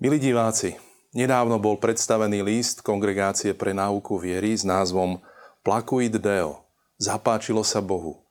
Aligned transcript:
Milí 0.00 0.16
diváci, 0.16 0.80
nedávno 1.12 1.60
bol 1.60 1.76
predstavený 1.76 2.40
list 2.40 2.80
Kongregácie 2.80 3.52
pre 3.52 3.76
náuku 3.76 4.16
viery 4.16 4.56
s 4.56 4.64
názvom 4.64 5.20
Placuit 5.60 6.16
Deo. 6.16 6.64
Zapáčilo 6.96 7.60
sa 7.60 7.84
Bohu. 7.84 8.24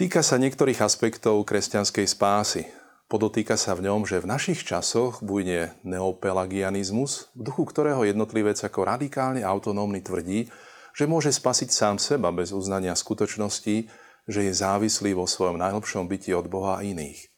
Týka 0.00 0.24
sa 0.24 0.40
niektorých 0.40 0.80
aspektov 0.80 1.44
kresťanskej 1.44 2.06
spásy. 2.08 2.64
Podotýka 3.12 3.60
sa 3.60 3.76
v 3.76 3.92
ňom, 3.92 4.08
že 4.08 4.24
v 4.24 4.32
našich 4.32 4.64
časoch 4.64 5.20
bujne 5.20 5.76
neopelagianizmus, 5.84 7.28
v 7.36 7.52
duchu 7.52 7.68
ktorého 7.68 8.08
jednotlivec 8.08 8.56
ako 8.64 8.88
radikálne 8.88 9.44
autonómny 9.44 10.00
tvrdí, 10.00 10.48
že 10.96 11.04
môže 11.04 11.28
spasiť 11.28 11.68
sám 11.68 12.00
seba 12.00 12.32
bez 12.32 12.56
uznania 12.56 12.96
skutočnosti, 12.96 13.84
že 14.24 14.40
je 14.48 14.52
závislý 14.56 15.12
vo 15.12 15.28
svojom 15.28 15.60
najlepšom 15.60 16.08
byti 16.08 16.32
od 16.32 16.48
Boha 16.48 16.80
a 16.80 16.88
iných. 16.88 17.29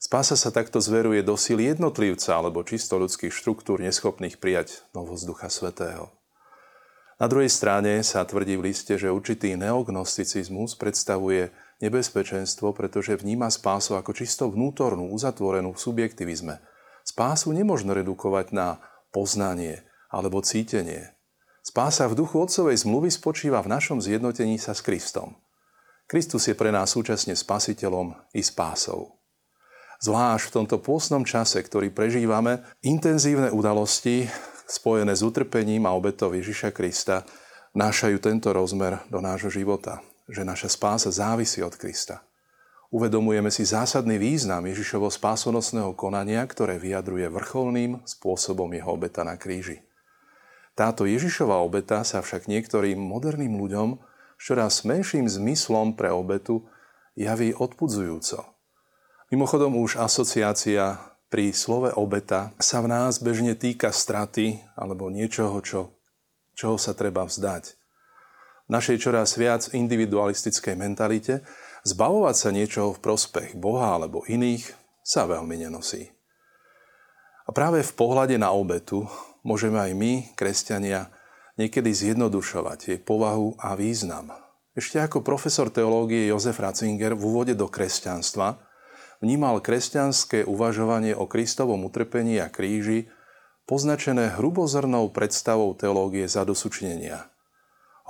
Spása 0.00 0.32
sa 0.32 0.48
takto 0.48 0.80
zveruje 0.80 1.20
do 1.20 1.36
síl 1.36 1.60
jednotlivca 1.60 2.32
alebo 2.32 2.64
čisto 2.64 2.96
ľudských 2.96 3.36
štruktúr 3.36 3.84
neschopných 3.84 4.40
prijať 4.40 4.80
novosť 4.96 5.22
Ducha 5.28 5.52
Svetého. 5.52 6.08
Na 7.20 7.28
druhej 7.28 7.52
strane 7.52 8.00
sa 8.00 8.24
tvrdí 8.24 8.56
v 8.56 8.72
liste, 8.72 8.96
že 8.96 9.12
určitý 9.12 9.60
neognosticizmus 9.60 10.72
predstavuje 10.80 11.52
nebezpečenstvo, 11.84 12.72
pretože 12.72 13.20
vníma 13.20 13.52
spásu 13.52 13.92
ako 13.92 14.16
čisto 14.16 14.48
vnútornú, 14.48 15.12
uzatvorenú 15.12 15.76
v 15.76 15.84
subjektivizme. 15.84 16.64
Spásu 17.04 17.52
nemožno 17.52 17.92
redukovať 17.92 18.56
na 18.56 18.80
poznanie 19.12 19.84
alebo 20.08 20.40
cítenie. 20.40 21.12
Spása 21.60 22.08
v 22.08 22.24
duchu 22.24 22.40
Otcovej 22.40 22.88
zmluvy 22.88 23.12
spočíva 23.12 23.60
v 23.60 23.76
našom 23.76 24.00
zjednotení 24.00 24.56
sa 24.56 24.72
s 24.72 24.80
Kristom. 24.80 25.36
Kristus 26.08 26.48
je 26.48 26.56
pre 26.56 26.72
nás 26.72 26.88
súčasne 26.88 27.36
spasiteľom 27.36 28.16
i 28.32 28.40
spásou 28.40 29.19
zvlášť 30.00 30.44
v 30.48 30.54
tomto 30.60 30.76
pôsnom 30.80 31.22
čase, 31.28 31.60
ktorý 31.60 31.92
prežívame, 31.92 32.64
intenzívne 32.80 33.52
udalosti 33.52 34.26
spojené 34.64 35.12
s 35.12 35.20
utrpením 35.20 35.84
a 35.84 35.92
obetou 35.92 36.32
Ježiša 36.32 36.72
Krista 36.72 37.28
vnášajú 37.76 38.16
tento 38.18 38.50
rozmer 38.56 39.04
do 39.12 39.20
nášho 39.20 39.52
života, 39.52 40.00
že 40.26 40.42
naša 40.42 40.72
spása 40.72 41.12
závisí 41.12 41.60
od 41.60 41.76
Krista. 41.76 42.24
Uvedomujeme 42.90 43.54
si 43.54 43.62
zásadný 43.62 44.18
význam 44.18 44.66
Ježišovo 44.66 45.14
spásonosného 45.14 45.94
konania, 45.94 46.42
ktoré 46.42 46.74
vyjadruje 46.82 47.30
vrcholným 47.30 48.02
spôsobom 48.02 48.66
jeho 48.74 48.98
obeta 48.98 49.22
na 49.22 49.38
kríži. 49.38 49.86
Táto 50.74 51.06
Ježišova 51.06 51.60
obeta 51.62 52.02
sa 52.02 52.18
však 52.18 52.50
niektorým 52.50 52.98
moderným 52.98 53.54
ľuďom 53.62 54.02
čoraz 54.40 54.82
menším 54.82 55.30
zmyslom 55.30 55.94
pre 55.94 56.10
obetu 56.10 56.66
javí 57.14 57.54
odpudzujúco– 57.54 58.42
Mimochodom 59.30 59.78
už 59.78 59.94
asociácia 60.02 60.98
pri 61.30 61.54
slove 61.54 61.94
obeta 61.94 62.50
sa 62.58 62.82
v 62.82 62.90
nás 62.90 63.22
bežne 63.22 63.54
týka 63.54 63.94
straty 63.94 64.58
alebo 64.74 65.06
niečoho, 65.06 65.54
čo, 65.62 65.94
čoho 66.58 66.74
sa 66.74 66.98
treba 66.98 67.22
vzdať. 67.22 67.78
V 68.66 68.70
našej 68.74 68.98
čoraz 68.98 69.38
viac 69.38 69.70
individualistickej 69.70 70.74
mentalite 70.74 71.46
zbavovať 71.86 72.34
sa 72.34 72.50
niečoho 72.50 72.90
v 72.90 73.02
prospech 73.06 73.54
Boha 73.54 73.94
alebo 73.94 74.26
iných 74.26 74.66
sa 75.06 75.30
veľmi 75.30 75.62
nenosí. 75.62 76.10
A 77.46 77.54
práve 77.54 77.86
v 77.86 77.92
pohľade 77.94 78.34
na 78.34 78.50
obetu 78.50 79.06
môžeme 79.46 79.78
aj 79.78 79.94
my, 79.94 80.12
kresťania, 80.34 81.06
niekedy 81.54 81.94
zjednodušovať 81.94 82.78
jej 82.82 82.98
povahu 82.98 83.54
a 83.62 83.78
význam. 83.78 84.34
Ešte 84.74 84.98
ako 84.98 85.22
profesor 85.22 85.70
teológie 85.70 86.26
Jozef 86.26 86.58
Ratzinger 86.58 87.14
v 87.14 87.22
úvode 87.22 87.54
do 87.54 87.70
kresťanstva 87.70 88.69
vnímal 89.20 89.60
kresťanské 89.60 90.48
uvažovanie 90.48 91.12
o 91.14 91.28
Kristovom 91.28 91.86
utrpení 91.86 92.40
a 92.40 92.48
kríži 92.48 93.08
poznačené 93.68 94.34
hrubozrnou 94.40 95.12
predstavou 95.14 95.76
teológie 95.78 96.26
zadosučnenia. 96.26 97.30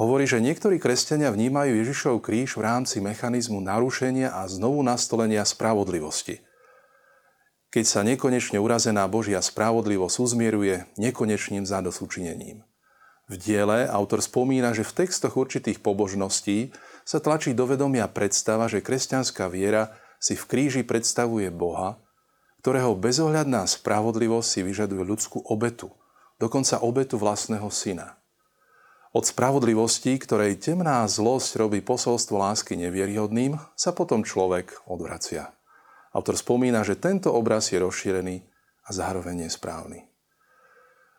Hovorí, 0.00 0.24
že 0.24 0.40
niektorí 0.40 0.80
kresťania 0.80 1.28
vnímajú 1.28 1.76
Ježišov 1.76 2.24
kríž 2.24 2.56
v 2.56 2.64
rámci 2.64 3.04
mechanizmu 3.04 3.60
narušenia 3.60 4.32
a 4.32 4.48
znovu 4.48 4.80
nastolenia 4.80 5.44
spravodlivosti. 5.44 6.40
Keď 7.68 7.84
sa 7.84 8.00
nekonečne 8.00 8.56
urazená 8.56 9.04
Božia 9.06 9.44
spravodlivosť 9.44 10.16
uzmieruje 10.24 10.88
nekonečným 10.96 11.68
zadosučinením. 11.68 12.64
V 13.30 13.34
diele 13.38 13.86
autor 13.86 14.24
spomína, 14.24 14.74
že 14.74 14.82
v 14.82 15.04
textoch 15.04 15.36
určitých 15.38 15.78
pobožností 15.78 16.74
sa 17.04 17.22
tlačí 17.22 17.54
do 17.54 17.68
vedomia 17.68 18.10
predstava, 18.10 18.66
že 18.66 18.82
kresťanská 18.82 19.46
viera 19.52 19.94
si 20.20 20.36
v 20.36 20.44
kríži 20.44 20.82
predstavuje 20.84 21.48
Boha, 21.48 21.96
ktorého 22.60 22.92
bezohľadná 22.92 23.64
spravodlivosť 23.64 24.46
si 24.46 24.60
vyžaduje 24.60 25.00
ľudskú 25.00 25.40
obetu, 25.48 25.88
dokonca 26.36 26.84
obetu 26.84 27.16
vlastného 27.16 27.66
syna. 27.72 28.20
Od 29.10 29.26
spravodlivosti, 29.26 30.14
ktorej 30.20 30.60
temná 30.60 31.02
zlosť 31.08 31.58
robí 31.58 31.80
posolstvo 31.82 32.38
lásky 32.38 32.78
nevieryhodným, 32.78 33.58
sa 33.74 33.90
potom 33.90 34.22
človek 34.22 34.86
odvracia. 34.86 35.50
Autor 36.14 36.38
spomína, 36.38 36.86
že 36.86 37.00
tento 37.00 37.32
obraz 37.34 37.74
je 37.74 37.82
rozšírený 37.82 38.44
a 38.86 38.90
zároveň 38.94 39.50
nesprávny. 39.50 40.06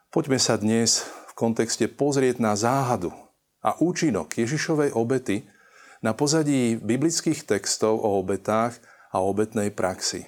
Poďme 0.08 0.40
sa 0.40 0.56
dnes 0.56 1.04
v 1.04 1.34
kontexte 1.36 1.88
pozrieť 1.92 2.40
na 2.40 2.56
záhadu 2.56 3.12
a 3.64 3.76
účinok 3.80 4.40
Ježišovej 4.40 4.96
obety 4.96 5.44
na 6.04 6.12
pozadí 6.16 6.76
biblických 6.76 7.48
textov 7.48 8.00
o 8.04 8.20
obetách 8.20 8.80
a 9.12 9.20
obetnej 9.20 9.76
praxi. 9.76 10.24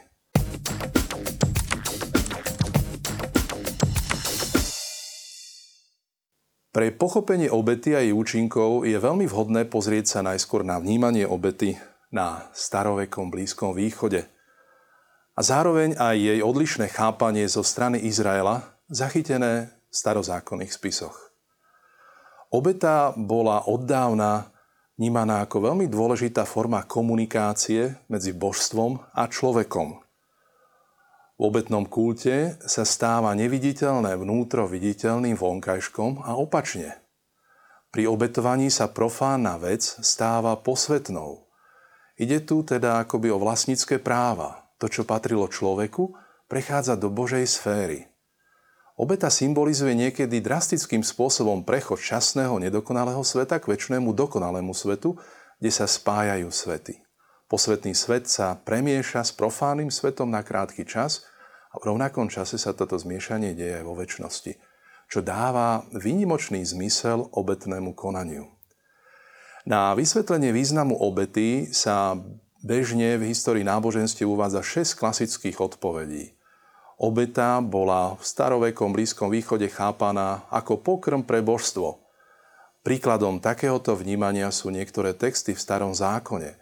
Pre 6.73 6.89
pochopenie 6.97 7.53
obety 7.53 7.93
a 7.93 8.01
jej 8.01 8.11
účinkov 8.11 8.83
je 8.83 8.97
veľmi 8.97 9.29
vhodné 9.29 9.69
pozrieť 9.69 10.05
sa 10.17 10.19
najskôr 10.25 10.65
na 10.65 10.81
vnímanie 10.81 11.23
obety 11.23 11.77
na 12.09 12.49
starovekom 12.53 13.29
Blízkom 13.29 13.77
východe 13.77 14.25
a 15.33 15.41
zároveň 15.41 15.97
aj 15.97 16.15
jej 16.17 16.39
odlišné 16.41 16.89
chápanie 16.93 17.45
zo 17.49 17.65
strany 17.65 18.01
Izraela 18.05 18.77
zachytené 18.89 19.73
v 19.89 19.93
starozákonných 19.93 20.73
spisoch. 20.73 21.33
Obeta 22.53 23.17
bola 23.17 23.65
oddávna 23.65 24.52
vnímaná 24.97 25.45
ako 25.45 25.73
veľmi 25.73 25.85
dôležitá 25.89 26.45
forma 26.45 26.85
komunikácie 26.85 27.97
medzi 28.09 28.31
božstvom 28.33 29.01
a 29.13 29.25
človekom. 29.25 29.99
V 31.33 31.41
obetnom 31.41 31.89
kulte 31.89 32.61
sa 32.61 32.85
stáva 32.85 33.33
neviditeľné 33.33 34.15
vnútro 34.15 34.69
viditeľným 34.69 35.33
vonkajškom 35.33 36.21
a 36.21 36.37
opačne. 36.37 37.01
Pri 37.89 38.05
obetovaní 38.09 38.69
sa 38.69 38.89
profánna 38.89 39.57
vec 39.57 39.81
stáva 39.81 40.57
posvetnou. 40.57 41.45
Ide 42.17 42.45
tu 42.45 42.61
teda 42.61 43.01
akoby 43.01 43.33
o 43.33 43.41
vlastnícke 43.41 43.97
práva. 43.97 44.61
To, 44.77 44.85
čo 44.85 45.05
patrilo 45.05 45.49
človeku, 45.49 46.13
prechádza 46.45 46.97
do 46.97 47.09
Božej 47.09 47.45
sféry– 47.49 47.99
Obeta 48.93 49.33
symbolizuje 49.33 49.97
niekedy 49.97 50.37
drastickým 50.37 51.01
spôsobom 51.01 51.65
prechod 51.65 51.97
časného 51.97 52.61
nedokonalého 52.61 53.25
sveta 53.25 53.57
k 53.57 53.73
väčšnému 53.73 54.13
dokonalému 54.13 54.69
svetu, 54.77 55.17
kde 55.57 55.71
sa 55.73 55.89
spájajú 55.89 56.53
svety. 56.53 57.01
Posvetný 57.49 57.97
svet 57.97 58.29
sa 58.29 58.53
premieša 58.53 59.25
s 59.25 59.33
profánnym 59.33 59.89
svetom 59.89 60.29
na 60.29 60.45
krátky 60.45 60.85
čas 60.85 61.25
a 61.73 61.81
v 61.81 61.89
rovnakom 61.89 62.29
čase 62.29 62.61
sa 62.61 62.77
toto 62.77 62.93
zmiešanie 62.93 63.57
deje 63.57 63.81
vo 63.81 63.97
väčšnosti, 63.97 64.61
čo 65.09 65.25
dáva 65.25 65.89
výnimočný 65.97 66.61
zmysel 66.61 67.33
obetnému 67.33 67.97
konaniu. 67.97 68.45
Na 69.65 69.97
vysvetlenie 69.97 70.53
významu 70.53 71.01
obety 71.01 71.65
sa 71.73 72.13
bežne 72.61 73.17
v 73.17 73.33
histórii 73.33 73.65
náboženstiev 73.65 74.29
uvádza 74.29 74.61
6 74.85 75.01
klasických 75.01 75.57
odpovedí– 75.57 76.29
Obeta 77.03 77.59
bola 77.59 78.15
v 78.15 78.23
starovekom 78.23 78.95
Blízkom 78.95 79.27
východe 79.27 79.67
chápaná 79.67 80.47
ako 80.47 80.79
pokrm 80.79 81.19
pre 81.19 81.43
božstvo. 81.43 81.99
Príkladom 82.79 83.43
takéhoto 83.43 83.91
vnímania 83.91 84.47
sú 84.55 84.71
niektoré 84.71 85.11
texty 85.11 85.51
v 85.51 85.59
starom 85.59 85.91
zákone. 85.91 86.55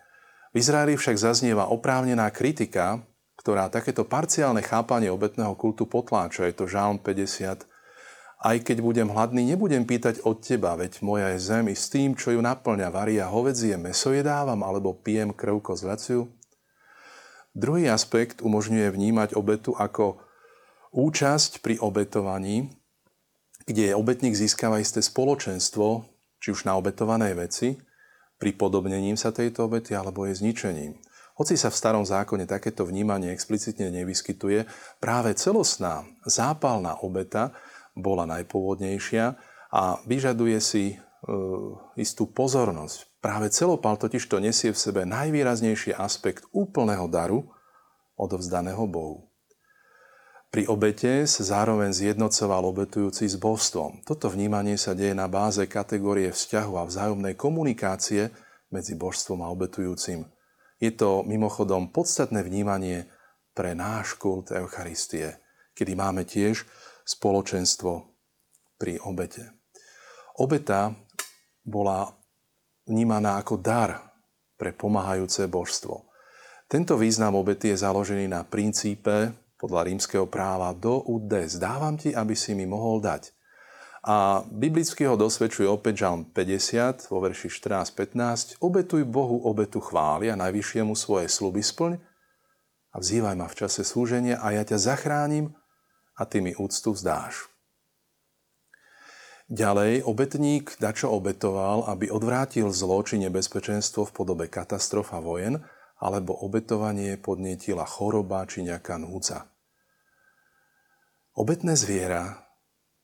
V 0.50 0.56
Izraeli 0.58 0.98
však 0.98 1.14
zaznieva 1.22 1.70
oprávnená 1.70 2.26
kritika, 2.34 3.06
ktorá 3.38 3.70
takéto 3.70 4.02
parciálne 4.02 4.66
chápanie 4.66 5.14
obetného 5.14 5.54
kultu 5.54 5.86
potláča. 5.86 6.50
Je 6.50 6.58
to 6.58 6.66
Žálm 6.66 6.98
50. 6.98 7.70
Aj 8.42 8.58
keď 8.58 8.82
budem 8.82 9.14
hladný, 9.14 9.46
nebudem 9.46 9.86
pýtať 9.86 10.26
od 10.26 10.42
teba, 10.42 10.74
veď 10.74 11.06
moja 11.06 11.38
je 11.38 11.40
zem 11.54 11.70
i 11.70 11.78
s 11.78 11.86
tým, 11.94 12.18
čo 12.18 12.34
ju 12.34 12.42
naplňa, 12.42 12.90
varia 12.90 13.30
hovedzie, 13.30 13.78
meso 13.78 14.10
jedávam, 14.10 14.66
alebo 14.66 14.98
pijem 14.98 15.38
krvko 15.38 15.78
z 15.78 15.84
laciu. 15.86 16.22
Druhý 17.54 17.94
aspekt 17.94 18.42
umožňuje 18.42 18.90
vnímať 18.90 19.38
obetu 19.38 19.78
ako 19.78 20.31
účasť 20.92 21.64
pri 21.64 21.80
obetovaní, 21.80 22.68
kde 23.64 23.96
obetník 23.96 24.36
získava 24.36 24.84
isté 24.84 25.00
spoločenstvo, 25.00 26.06
či 26.42 26.48
už 26.52 26.68
na 26.68 26.76
obetovanej 26.76 27.34
veci, 27.40 27.80
pri 28.42 28.58
podobnením 28.58 29.16
sa 29.16 29.30
tejto 29.30 29.70
obety 29.70 29.94
alebo 29.94 30.26
jej 30.26 30.42
zničením. 30.42 30.98
Hoci 31.38 31.56
sa 31.56 31.72
v 31.72 31.80
starom 31.80 32.04
zákone 32.04 32.50
takéto 32.50 32.84
vnímanie 32.84 33.32
explicitne 33.32 33.94
nevyskytuje, 33.94 34.68
práve 35.00 35.32
celostná 35.38 36.04
zápalná 36.28 37.00
obeta 37.02 37.56
bola 37.96 38.28
najpôvodnejšia 38.28 39.26
a 39.72 39.84
vyžaduje 40.04 40.58
si 40.60 40.84
e, 40.92 40.96
istú 41.96 42.28
pozornosť. 42.28 43.24
Práve 43.24 43.48
celopal 43.54 43.96
totiž 43.96 44.26
to 44.28 44.44
nesie 44.44 44.74
v 44.74 44.82
sebe 44.82 45.02
najvýraznejší 45.08 45.96
aspekt 45.96 46.50
úplného 46.52 47.08
daru 47.08 47.48
odovzdaného 48.20 48.84
Bohu. 48.90 49.31
Pri 50.51 50.68
obete 50.68 51.24
sa 51.31 51.48
zároveň 51.48 51.95
zjednocoval 51.95 52.68
obetujúci 52.75 53.24
s 53.24 53.39
božstvom. 53.39 54.03
Toto 54.03 54.27
vnímanie 54.27 54.75
sa 54.75 54.92
deje 54.92 55.15
na 55.15 55.31
báze 55.31 55.63
kategórie 55.63 56.27
vzťahu 56.27 56.75
a 56.75 56.83
vzájomnej 56.83 57.39
komunikácie 57.39 58.27
medzi 58.68 59.00
božstvom 59.00 59.48
a 59.48 59.51
obetujúcim. 59.51 60.27
Je 60.75 60.92
to 60.92 61.24
mimochodom 61.24 61.95
podstatné 61.95 62.44
vnímanie 62.44 63.07
pre 63.56 63.71
náš 63.71 64.19
kult 64.19 64.51
Eucharistie, 64.51 65.39
kedy 65.71 65.95
máme 65.95 66.27
tiež 66.27 66.68
spoločenstvo 67.07 68.12
pri 68.75 69.00
obete. 69.07 69.56
Obeta 70.36 70.92
bola 71.63 72.12
vnímaná 72.92 73.39
ako 73.39 73.56
dar 73.56 74.19
pre 74.59 74.75
pomáhajúce 74.75 75.47
božstvo. 75.47 76.12
Tento 76.68 77.00
význam 77.00 77.39
obety 77.39 77.71
je 77.71 77.88
založený 77.88 78.27
na 78.27 78.44
princípe 78.44 79.31
podľa 79.62 79.86
rímskeho 79.86 80.25
práva 80.25 80.74
do 80.74 81.06
udes. 81.06 81.62
Dávam 81.62 81.94
ti, 82.02 82.10
aby 82.18 82.34
si 82.34 82.58
mi 82.58 82.66
mohol 82.66 82.98
dať. 82.98 83.30
A 84.02 84.42
biblicky 84.50 85.06
ho 85.06 85.13
dosvedčuje 85.13 85.69
opäť 85.69 86.10
Žalm 86.10 86.34
50 86.34 87.13
vo 87.13 87.22
verši 87.22 87.54
14-15. 87.54 88.58
Obetuj 88.58 89.06
Bohu 89.06 89.46
obetu 89.46 89.78
chvály 89.78 90.34
a 90.34 90.40
najvyššiemu 90.42 90.98
svoje 90.98 91.30
sluby 91.30 91.62
splň 91.62 92.02
a 92.92 92.96
vzývaj 92.98 93.38
ma 93.38 93.46
v 93.46 93.58
čase 93.62 93.86
slúženia 93.86 94.42
a 94.42 94.58
ja 94.58 94.66
ťa 94.66 94.81
zachránim 94.81 95.54
a 96.18 96.25
ty 96.25 96.42
mi 96.42 96.57
úctu 96.57 96.98
vzdáš. 96.98 97.46
Ďalej, 99.52 100.07
obetník 100.07 100.80
dačo 100.80 101.12
obetoval, 101.12 101.86
aby 101.86 102.07
odvrátil 102.07 102.72
zlo 102.72 103.04
či 103.04 103.19
nebezpečenstvo 103.19 104.07
v 104.07 104.16
podobe 104.16 104.46
katastrof 104.48 105.12
a 105.12 105.19
vojen, 105.19 105.60
alebo 106.00 106.34
obetovanie 106.34 107.19
podnietila 107.19 107.84
choroba 107.86 108.48
či 108.48 108.64
nejaká 108.64 108.96
núca. 108.98 109.50
Obetné 111.31 111.80
zviera 111.80 112.44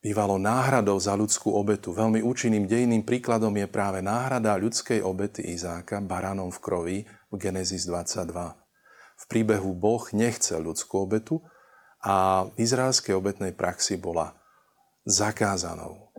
bývalo 0.03 0.35
náhradou 0.35 0.99
za 0.99 1.15
ľudskú 1.15 1.55
obetu. 1.55 1.95
Veľmi 1.95 2.19
účinným 2.19 2.67
dejným 2.67 3.07
príkladom 3.07 3.55
je 3.55 3.71
práve 3.71 4.03
náhrada 4.03 4.59
ľudskej 4.59 4.99
obety 4.99 5.55
Izáka 5.55 6.03
baranom 6.03 6.51
v 6.51 6.59
krovi 6.59 6.97
v 7.31 7.35
Genesis 7.39 7.87
22. 7.87 8.35
V 9.15 9.23
príbehu 9.31 9.71
Boh 9.71 10.03
nechcel 10.11 10.59
ľudskú 10.59 11.07
obetu 11.07 11.39
a 12.03 12.45
v 12.51 12.59
izraelskej 12.59 13.15
obetnej 13.15 13.55
praxi 13.55 13.95
bola 13.95 14.35
zakázanou. 15.07 16.11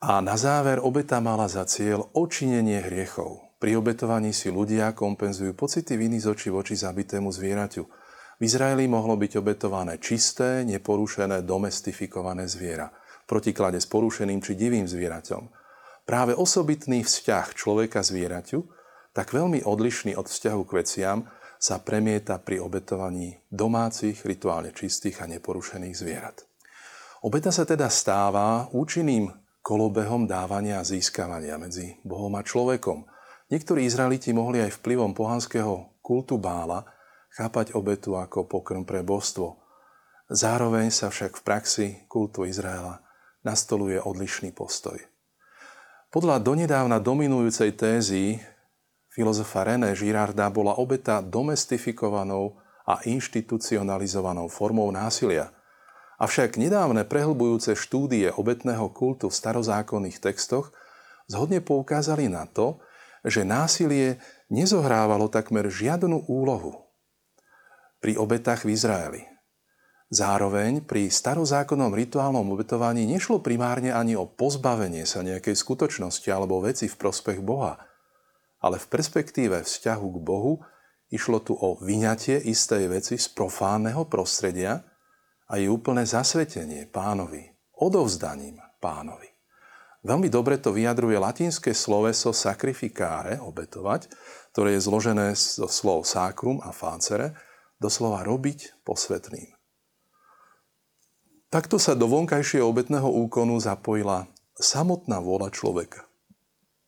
A 0.00 0.24
na 0.24 0.40
záver 0.40 0.80
obeta 0.80 1.20
mala 1.20 1.44
za 1.44 1.68
cieľ 1.68 2.08
očinenie 2.16 2.80
hriechov. 2.80 3.52
Pri 3.60 3.76
obetovaní 3.76 4.32
si 4.32 4.48
ľudia 4.48 4.96
kompenzujú 4.96 5.52
pocity 5.52 5.92
viny 6.00 6.24
z 6.24 6.32
očí 6.32 6.48
voči 6.48 6.72
zabitému 6.72 7.28
zvieraťu– 7.28 7.84
v 8.42 8.50
Izraeli 8.50 8.90
mohlo 8.90 9.14
byť 9.14 9.38
obetované 9.38 10.02
čisté, 10.02 10.66
neporušené, 10.66 11.46
domestifikované 11.46 12.50
zviera, 12.50 12.90
v 13.22 13.26
protiklade 13.30 13.78
s 13.78 13.86
porušeným 13.86 14.42
či 14.42 14.58
divým 14.58 14.82
zvieraťom. 14.82 15.46
Práve 16.02 16.34
osobitný 16.34 17.06
vzťah 17.06 17.54
človeka 17.54 18.02
zvieraťu, 18.02 18.58
tak 19.14 19.30
veľmi 19.30 19.62
odlišný 19.62 20.18
od 20.18 20.26
vzťahu 20.26 20.62
k 20.66 20.74
veciam, 20.74 21.18
sa 21.62 21.78
premieta 21.78 22.42
pri 22.42 22.58
obetovaní 22.58 23.38
domácich, 23.46 24.26
rituálne 24.26 24.74
čistých 24.74 25.22
a 25.22 25.30
neporušených 25.30 25.94
zvierat. 25.94 26.42
Obeta 27.22 27.54
sa 27.54 27.62
teda 27.62 27.86
stáva 27.86 28.66
účinným 28.74 29.30
kolobehom 29.62 30.26
dávania 30.26 30.82
a 30.82 30.88
získavania 30.90 31.54
medzi 31.62 31.94
Bohom 32.02 32.34
a 32.34 32.42
človekom. 32.42 33.06
Niektorí 33.54 33.86
Izraeliti 33.86 34.34
mohli 34.34 34.58
aj 34.66 34.82
vplyvom 34.82 35.14
pohanského 35.14 36.02
kultu 36.02 36.42
bála 36.42 36.82
chápať 37.32 37.72
obetu 37.72 38.16
ako 38.16 38.44
pokrm 38.44 38.84
pre 38.84 39.00
božstvo. 39.00 39.56
Zároveň 40.28 40.92
sa 40.92 41.08
však 41.08 41.40
v 41.40 41.42
praxi 41.44 41.86
kultu 42.08 42.44
Izraela 42.44 43.00
nastoluje 43.44 44.00
odlišný 44.00 44.52
postoj. 44.52 44.96
Podľa 46.12 46.44
donedávna 46.44 47.00
dominujúcej 47.00 47.72
tézy 47.72 48.36
filozofa 49.12 49.64
René 49.64 49.96
Girarda 49.96 50.52
bola 50.52 50.76
obeta 50.76 51.24
domestifikovanou 51.24 52.60
a 52.84 53.00
inštitucionalizovanou 53.08 54.52
formou 54.52 54.92
násilia. 54.92 55.52
Avšak 56.20 56.60
nedávne 56.60 57.02
prehlbujúce 57.08 57.74
štúdie 57.74 58.28
obetného 58.30 58.92
kultu 58.92 59.32
v 59.32 59.34
starozákonných 59.34 60.20
textoch 60.20 60.70
zhodne 61.26 61.64
poukázali 61.64 62.28
na 62.28 62.44
to, 62.44 62.78
že 63.24 63.46
násilie 63.46 64.20
nezohrávalo 64.52 65.32
takmer 65.32 65.70
žiadnu 65.70 66.28
úlohu 66.28 66.91
pri 68.02 68.18
obetách 68.18 68.66
v 68.66 68.74
Izraeli. 68.74 69.22
Zároveň 70.12 70.84
pri 70.84 71.08
starozákonnom 71.08 71.96
rituálnom 71.96 72.44
obetovaní 72.52 73.08
nešlo 73.08 73.40
primárne 73.40 73.94
ani 73.94 74.12
o 74.12 74.28
pozbavenie 74.28 75.08
sa 75.08 75.24
nejakej 75.24 75.56
skutočnosti 75.56 76.28
alebo 76.28 76.60
veci 76.60 76.90
v 76.90 76.98
prospech 76.98 77.40
Boha, 77.40 77.80
ale 78.60 78.76
v 78.76 78.86
perspektíve 78.92 79.64
vzťahu 79.64 80.06
k 80.12 80.18
Bohu 80.20 80.60
išlo 81.08 81.40
tu 81.40 81.56
o 81.56 81.80
vyňatie 81.80 82.44
istej 82.44 82.92
veci 82.92 83.16
z 83.16 83.32
profánneho 83.32 84.04
prostredia 84.04 84.84
a 85.48 85.56
jej 85.56 85.72
úplné 85.72 86.04
zasvetenie 86.04 86.92
pánovi, 86.92 87.48
odovzdaním 87.80 88.60
pánovi. 88.84 89.32
Veľmi 90.02 90.26
dobre 90.26 90.58
to 90.58 90.74
vyjadruje 90.74 91.14
latinské 91.14 91.70
sloveso 91.72 92.34
sacrificare, 92.34 93.38
obetovať, 93.38 94.10
ktoré 94.50 94.74
je 94.74 94.84
zložené 94.84 95.32
zo 95.38 95.70
slov 95.70 96.04
sacrum 96.04 96.58
a 96.60 96.74
facere, 96.74 97.32
doslova 97.82 98.22
robiť 98.22 98.86
posvetným. 98.86 99.50
Takto 101.52 101.76
sa 101.76 101.92
do 101.92 102.08
vonkajšieho 102.08 102.64
obetného 102.64 103.10
úkonu 103.10 103.60
zapojila 103.60 104.30
samotná 104.56 105.20
vôľa 105.20 105.52
človeka. 105.52 106.08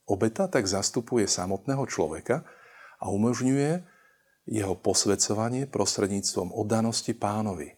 Obeta 0.08 0.48
tak 0.48 0.64
zastupuje 0.64 1.28
samotného 1.28 1.84
človeka 1.84 2.46
a 3.02 3.12
umožňuje 3.12 3.84
jeho 4.48 4.76
posvedcovanie 4.76 5.68
prostredníctvom 5.68 6.52
oddanosti 6.52 7.12
pánovi. 7.12 7.76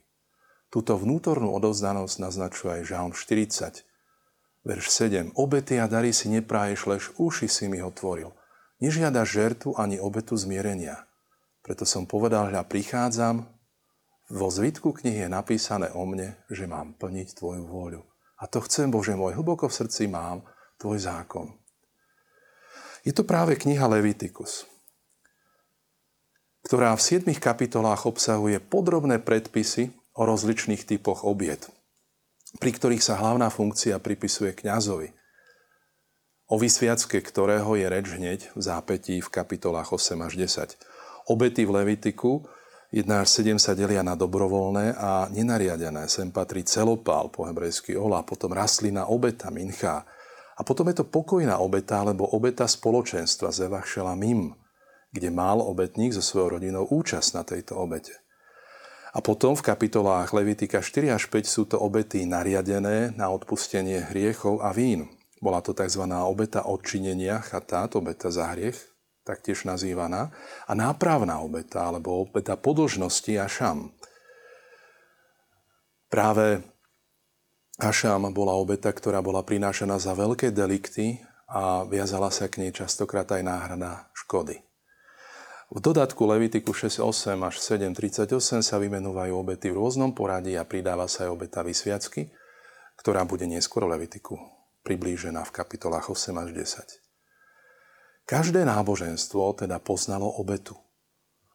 Túto 0.71 0.99
vnútornú 0.99 1.55
odovzdanosť 1.55 2.15
naznačuje 2.19 2.83
aj 2.83 2.83
Žalm 2.91 3.13
40, 3.15 3.87
verš 4.67 4.87
7. 4.91 5.35
Obety 5.39 5.79
a 5.79 5.87
dary 5.87 6.11
si 6.11 6.27
nepráješ, 6.27 6.81
lež 6.91 7.05
uši 7.19 7.47
si 7.47 7.71
mi 7.71 7.79
ho 7.79 7.95
tvoril. 7.95 8.35
Nežiada 8.83 9.23
žertu 9.23 9.73
ani 9.79 10.03
obetu 10.03 10.35
zmierenia. 10.35 11.07
Preto 11.67 11.83
som 11.83 12.07
povedal, 12.07 12.55
hľa 12.55 12.63
prichádzam, 12.63 13.43
vo 14.31 14.49
zvitku 14.51 14.95
knihy 14.95 15.27
je 15.27 15.31
napísané 15.31 15.91
o 15.99 16.07
mne, 16.07 16.39
že 16.47 16.71
mám 16.71 16.95
plniť 16.95 17.35
Tvoju 17.35 17.67
vôľu. 17.67 18.07
A 18.39 18.47
to 18.47 18.63
chcem, 18.63 18.87
Bože 18.87 19.19
môj, 19.19 19.35
hlboko 19.35 19.67
v 19.67 19.75
srdci 19.75 20.07
mám 20.07 20.47
Tvoj 20.79 21.03
zákon. 21.03 21.51
Je 23.03 23.11
to 23.11 23.27
práve 23.27 23.59
kniha 23.59 23.83
Levitikus, 23.91 24.67
ktorá 26.67 26.95
v 26.95 27.03
7 27.03 27.35
kapitolách 27.39 28.07
obsahuje 28.07 28.63
podrobné 28.63 29.19
predpisy 29.23 29.91
o 30.15 30.23
rozličných 30.23 30.87
typoch 30.87 31.27
obiet, 31.27 31.67
pri 32.63 32.71
ktorých 32.75 33.03
sa 33.03 33.19
hlavná 33.19 33.51
funkcia 33.51 33.99
pripisuje 33.99 34.55
kňazovi, 34.55 35.11
o 36.47 36.55
vysviacke 36.59 37.19
ktorého 37.23 37.75
je 37.75 37.87
reč 37.91 38.07
hneď 38.11 38.41
v 38.55 38.61
zápetí 38.63 39.19
v 39.19 39.29
kapitolách 39.31 39.91
8 39.95 40.27
až 40.27 40.35
10. 40.39 40.96
Obety 41.27 41.67
v 41.67 41.75
Levitiku 41.83 42.47
1 42.95 43.03
až 43.11 43.29
7 43.43 43.59
sa 43.59 43.75
delia 43.75 44.07
na 44.07 44.15
dobrovoľné 44.15 44.95
a 44.95 45.27
nenariadené. 45.27 46.07
Sem 46.07 46.31
patrí 46.31 46.63
celopál, 46.63 47.35
po 47.35 47.43
hebrejsky 47.43 47.99
ola, 47.99 48.23
potom 48.23 48.55
rastlina 48.55 49.11
obeta, 49.11 49.51
mincha. 49.51 50.07
A 50.57 50.63
potom 50.63 50.87
je 50.89 51.03
to 51.03 51.11
pokojná 51.11 51.59
obeta, 51.59 52.01
alebo 52.01 52.31
obeta 52.31 52.65
spoločenstva, 52.65 53.51
zevach 53.51 53.91
mim, 54.15 54.55
kde 55.11 55.29
mal 55.35 55.59
obetník 55.61 56.15
so 56.15 56.23
svojou 56.23 56.57
rodinou 56.57 56.87
účasť 56.87 57.29
na 57.35 57.43
tejto 57.43 57.75
obete. 57.75 58.15
A 59.13 59.19
potom 59.19 59.59
v 59.59 59.67
kapitolách 59.67 60.31
Levitika 60.31 60.79
4 60.79 61.11
až 61.19 61.27
5 61.27 61.43
sú 61.43 61.67
to 61.67 61.83
obety 61.83 62.23
nariadené 62.23 63.19
na 63.19 63.35
odpustenie 63.35 64.15
hriechov 64.15 64.63
a 64.63 64.71
vín. 64.71 65.11
Bola 65.43 65.59
to 65.59 65.75
tzv. 65.75 66.07
obeta 66.07 66.65
odčinenia, 66.65 67.43
chatát, 67.43 67.93
obeta 67.99 68.33
za 68.33 68.55
hriech, 68.55 68.96
taktiež 69.27 69.67
nazývaná, 69.67 70.31
a 70.71 70.73
nápravná 70.79 71.43
obeta, 71.43 71.91
alebo 71.91 72.23
obeta 72.23 72.55
podlžnosti 72.55 73.35
Ašam. 73.35 73.91
Práve 76.07 76.63
Ašam 77.83 78.31
bola 78.31 78.55
obeta, 78.55 78.95
ktorá 78.95 79.19
bola 79.19 79.43
prinášaná 79.43 79.99
za 79.99 80.15
veľké 80.15 80.55
delikty 80.55 81.19
a 81.51 81.83
viazala 81.83 82.31
sa 82.31 82.47
k 82.47 82.63
nej 82.63 82.71
častokrát 82.71 83.27
aj 83.35 83.43
náhrada 83.43 84.09
škody. 84.15 84.63
V 85.67 85.83
dodatku 85.83 86.31
Levitiku 86.31 86.71
6.8 86.71 87.43
až 87.43 87.59
7.38 87.59 88.63
sa 88.63 88.77
vymenúvajú 88.79 89.35
obety 89.35 89.75
v 89.75 89.83
rôznom 89.83 90.15
poradí 90.15 90.55
a 90.55 90.63
pridáva 90.63 91.11
sa 91.11 91.27
aj 91.27 91.35
obeta 91.35 91.67
vysviacky, 91.67 92.31
ktorá 93.03 93.27
bude 93.27 93.51
neskôr 93.51 93.83
v 93.83 93.99
Levitiku 93.99 94.39
priblížená 94.87 95.43
v 95.43 95.51
kapitolách 95.51 96.15
8 96.15 96.39
až 96.39 96.49
10. 96.55 97.06
Každé 98.27 98.67
náboženstvo 98.67 99.55
teda 99.55 99.79
poznalo 99.79 100.27
obetu. 100.43 100.75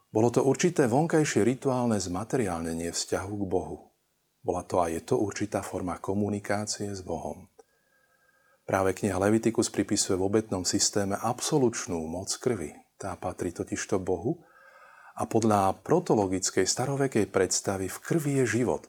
Bolo 0.08 0.32
to 0.32 0.48
určité 0.48 0.88
vonkajšie 0.88 1.44
rituálne 1.44 2.00
zmateriálnenie 2.00 2.96
vzťahu 2.96 3.34
k 3.36 3.44
Bohu. 3.44 3.92
Bola 4.40 4.64
to 4.64 4.80
a 4.80 4.88
je 4.88 5.04
to 5.04 5.20
určitá 5.20 5.60
forma 5.68 6.00
komunikácie 6.00 6.96
s 6.96 7.04
Bohom. 7.04 7.52
Práve 8.64 8.96
kniha 8.96 9.20
Levitikus 9.20 9.68
pripisuje 9.68 10.16
v 10.16 10.32
obetnom 10.32 10.64
systéme 10.64 11.20
absolučnú 11.20 12.08
moc 12.08 12.32
krvi. 12.40 12.72
Tá 12.96 13.20
patrí 13.20 13.52
totižto 13.52 14.00
Bohu 14.00 14.40
a 15.20 15.28
podľa 15.28 15.76
protologickej 15.84 16.64
starovekej 16.64 17.28
predstavy 17.36 17.92
v 17.92 17.98
krvi 18.00 18.32
je 18.40 18.64
život 18.64 18.88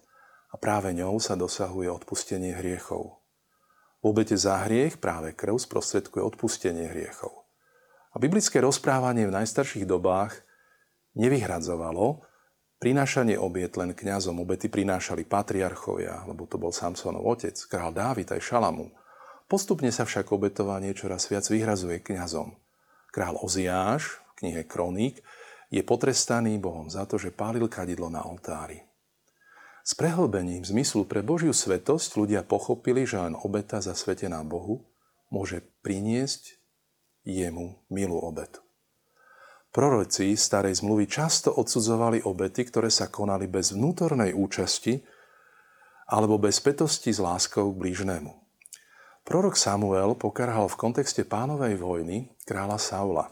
a 0.51 0.57
práve 0.57 0.95
ňou 0.95 1.19
sa 1.19 1.35
dosahuje 1.35 1.91
odpustenie 1.91 2.55
hriechov. 2.63 3.19
V 3.99 4.05
obete 4.07 4.39
za 4.39 4.63
hriech 4.71 5.03
práve 5.03 5.35
krv 5.35 5.59
sprostredkuje 5.59 6.23
odpustenie 6.23 6.87
hriechov. 6.87 7.42
A 8.13 8.21
biblické 8.21 8.61
rozprávanie 8.61 9.25
v 9.25 9.37
najstarších 9.41 9.89
dobách 9.89 10.45
nevyhradzovalo 11.17 12.21
prinášanie 12.77 13.41
obiet 13.41 13.79
len 13.81 13.97
kňazom. 13.97 14.43
Obety 14.43 14.69
prinášali 14.69 15.25
patriarchovia, 15.25 16.27
lebo 16.29 16.45
to 16.45 16.61
bol 16.61 16.75
Samsonov 16.75 17.25
otec, 17.25 17.57
král 17.71 17.95
Dávid 17.95 18.29
aj 18.29 18.43
Šalamu. 18.43 18.93
Postupne 19.47 19.89
sa 19.95 20.03
však 20.03 20.29
obetovanie 20.35 20.93
čoraz 20.93 21.31
viac 21.31 21.47
vyhrazuje 21.47 22.03
kňazom. 22.03 22.53
Král 23.13 23.37
Oziáš 23.41 24.21
v 24.21 24.33
knihe 24.45 24.63
Kroník 24.65 25.21
je 25.73 25.81
potrestaný 25.81 26.61
Bohom 26.61 26.89
za 26.93 27.09
to, 27.09 27.17
že 27.17 27.33
pálil 27.33 27.69
kadidlo 27.69 28.13
na 28.13 28.25
oltári. 28.25 28.85
S 29.83 29.99
prehlbením 29.99 30.63
zmyslu 30.63 31.09
pre 31.09 31.27
Božiu 31.27 31.51
svetosť 31.51 32.15
ľudia 32.15 32.47
pochopili, 32.47 33.03
že 33.03 33.19
len 33.19 33.35
obeta 33.35 33.83
zasvetená 33.83 34.45
Bohu 34.47 34.87
môže 35.27 35.65
priniesť 35.83 36.62
jemu 37.23 37.87
milú 37.91 38.19
obetu. 38.19 38.63
Proroci 39.73 40.37
starej 40.37 40.85
zmluvy 40.85 41.09
často 41.09 41.49
odsudzovali 41.49 42.29
obety, 42.29 42.69
ktoré 42.69 42.93
sa 42.93 43.09
konali 43.09 43.49
bez 43.49 43.73
vnútornej 43.73 44.37
účasti 44.37 45.01
alebo 46.13 46.37
bez 46.37 46.61
petosti 46.61 47.09
s 47.09 47.17
láskou 47.17 47.73
k 47.73 47.81
blížnému. 47.81 48.33
Prorok 49.25 49.57
Samuel 49.57 50.13
pokarhal 50.19 50.69
v 50.69 50.77
kontexte 50.77 51.25
pánovej 51.25 51.81
vojny 51.81 52.29
kráľa 52.45 52.77
Saula. 52.77 53.27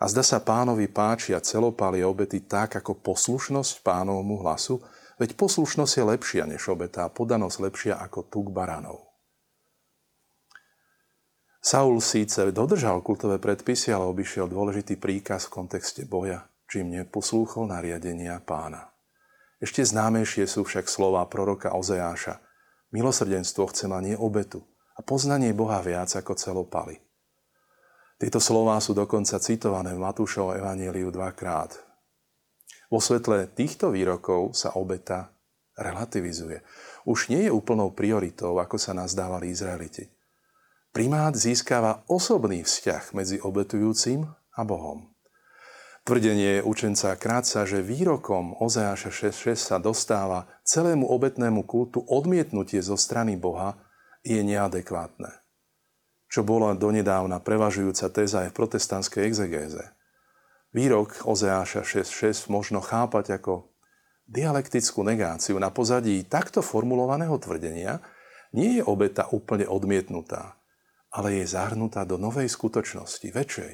A 0.00 0.08
zda 0.08 0.24
sa 0.24 0.40
pánovi 0.40 0.88
páčia 0.88 1.38
celopálie 1.44 2.02
obety 2.08 2.40
tak 2.40 2.80
ako 2.80 3.04
poslušnosť 3.04 3.84
pánovmu 3.84 4.40
hlasu, 4.40 4.80
veď 5.20 5.36
poslušnosť 5.36 5.92
je 5.92 6.04
lepšia 6.08 6.44
než 6.48 6.72
obeta 6.72 7.04
a 7.04 7.12
podanosť 7.12 7.56
lepšia 7.68 7.94
ako 8.00 8.32
tuk 8.32 8.48
baranov. 8.48 9.11
Saul 11.62 12.02
síce 12.02 12.50
dodržal 12.50 13.06
kultové 13.06 13.38
predpisy, 13.38 13.94
ale 13.94 14.10
obišiel 14.10 14.50
dôležitý 14.50 14.98
príkaz 14.98 15.46
v 15.46 15.62
kontexte 15.62 16.02
boja, 16.02 16.42
čím 16.66 16.90
neposlúchol 16.90 17.70
nariadenia 17.70 18.42
pána. 18.42 18.90
Ešte 19.62 19.86
známejšie 19.86 20.50
sú 20.50 20.66
však 20.66 20.90
slova 20.90 21.22
proroka 21.30 21.70
Ozeáša. 21.70 22.42
Milosrdenstvo 22.90 23.70
chce 23.70 23.86
ma 23.86 24.02
nie 24.02 24.18
obetu 24.18 24.58
a 24.98 25.06
poznanie 25.06 25.54
Boha 25.54 25.78
viac 25.86 26.10
ako 26.10 26.34
celopaly. 26.34 26.98
Tieto 28.18 28.42
slová 28.42 28.82
sú 28.82 28.90
dokonca 28.90 29.38
citované 29.38 29.94
v 29.94 30.02
Matúšovom 30.02 30.58
evaníliu 30.58 31.14
dvakrát. 31.14 31.78
Vo 32.90 32.98
svetle 32.98 33.46
týchto 33.54 33.94
výrokov 33.94 34.58
sa 34.58 34.74
obeta 34.74 35.30
relativizuje. 35.78 36.58
Už 37.06 37.30
nie 37.30 37.46
je 37.46 37.54
úplnou 37.54 37.94
prioritou, 37.94 38.58
ako 38.58 38.82
sa 38.82 38.98
nazdávali 38.98 39.54
Izraeliti 39.54 40.10
primát 40.92 41.32
získava 41.32 42.04
osobný 42.06 42.62
vzťah 42.62 43.16
medzi 43.16 43.40
obetujúcim 43.40 44.28
a 44.28 44.62
Bohom. 44.62 45.08
Tvrdenie 46.02 46.60
učenca 46.66 47.14
Kráca, 47.16 47.64
že 47.64 47.80
výrokom 47.80 48.58
Ozeáša 48.60 49.08
6.6 49.08 49.54
sa 49.54 49.76
dostáva 49.78 50.50
celému 50.66 51.08
obetnému 51.08 51.64
kultu 51.64 52.02
odmietnutie 52.04 52.82
zo 52.82 52.98
strany 52.98 53.38
Boha, 53.38 53.78
je 54.26 54.42
neadekvátne. 54.42 55.30
Čo 56.26 56.42
bola 56.42 56.74
donedávna 56.74 57.38
prevažujúca 57.38 58.10
téza 58.10 58.46
aj 58.46 58.50
v 58.50 58.58
protestantskej 58.58 59.22
exegéze. 59.26 59.84
Výrok 60.74 61.22
Ozeáša 61.28 61.84
6.6 61.86 62.50
možno 62.50 62.82
chápať 62.82 63.38
ako 63.38 63.70
dialektickú 64.26 65.04
negáciu 65.04 65.60
na 65.60 65.68
pozadí 65.68 66.24
takto 66.24 66.64
formulovaného 66.64 67.36
tvrdenia, 67.38 68.00
nie 68.56 68.80
je 68.80 68.82
obeta 68.82 69.28
úplne 69.30 69.68
odmietnutá, 69.68 70.56
ale 71.12 71.44
je 71.44 71.44
zahrnutá 71.44 72.08
do 72.08 72.16
novej 72.16 72.48
skutočnosti, 72.48 73.28
väčšej. 73.28 73.72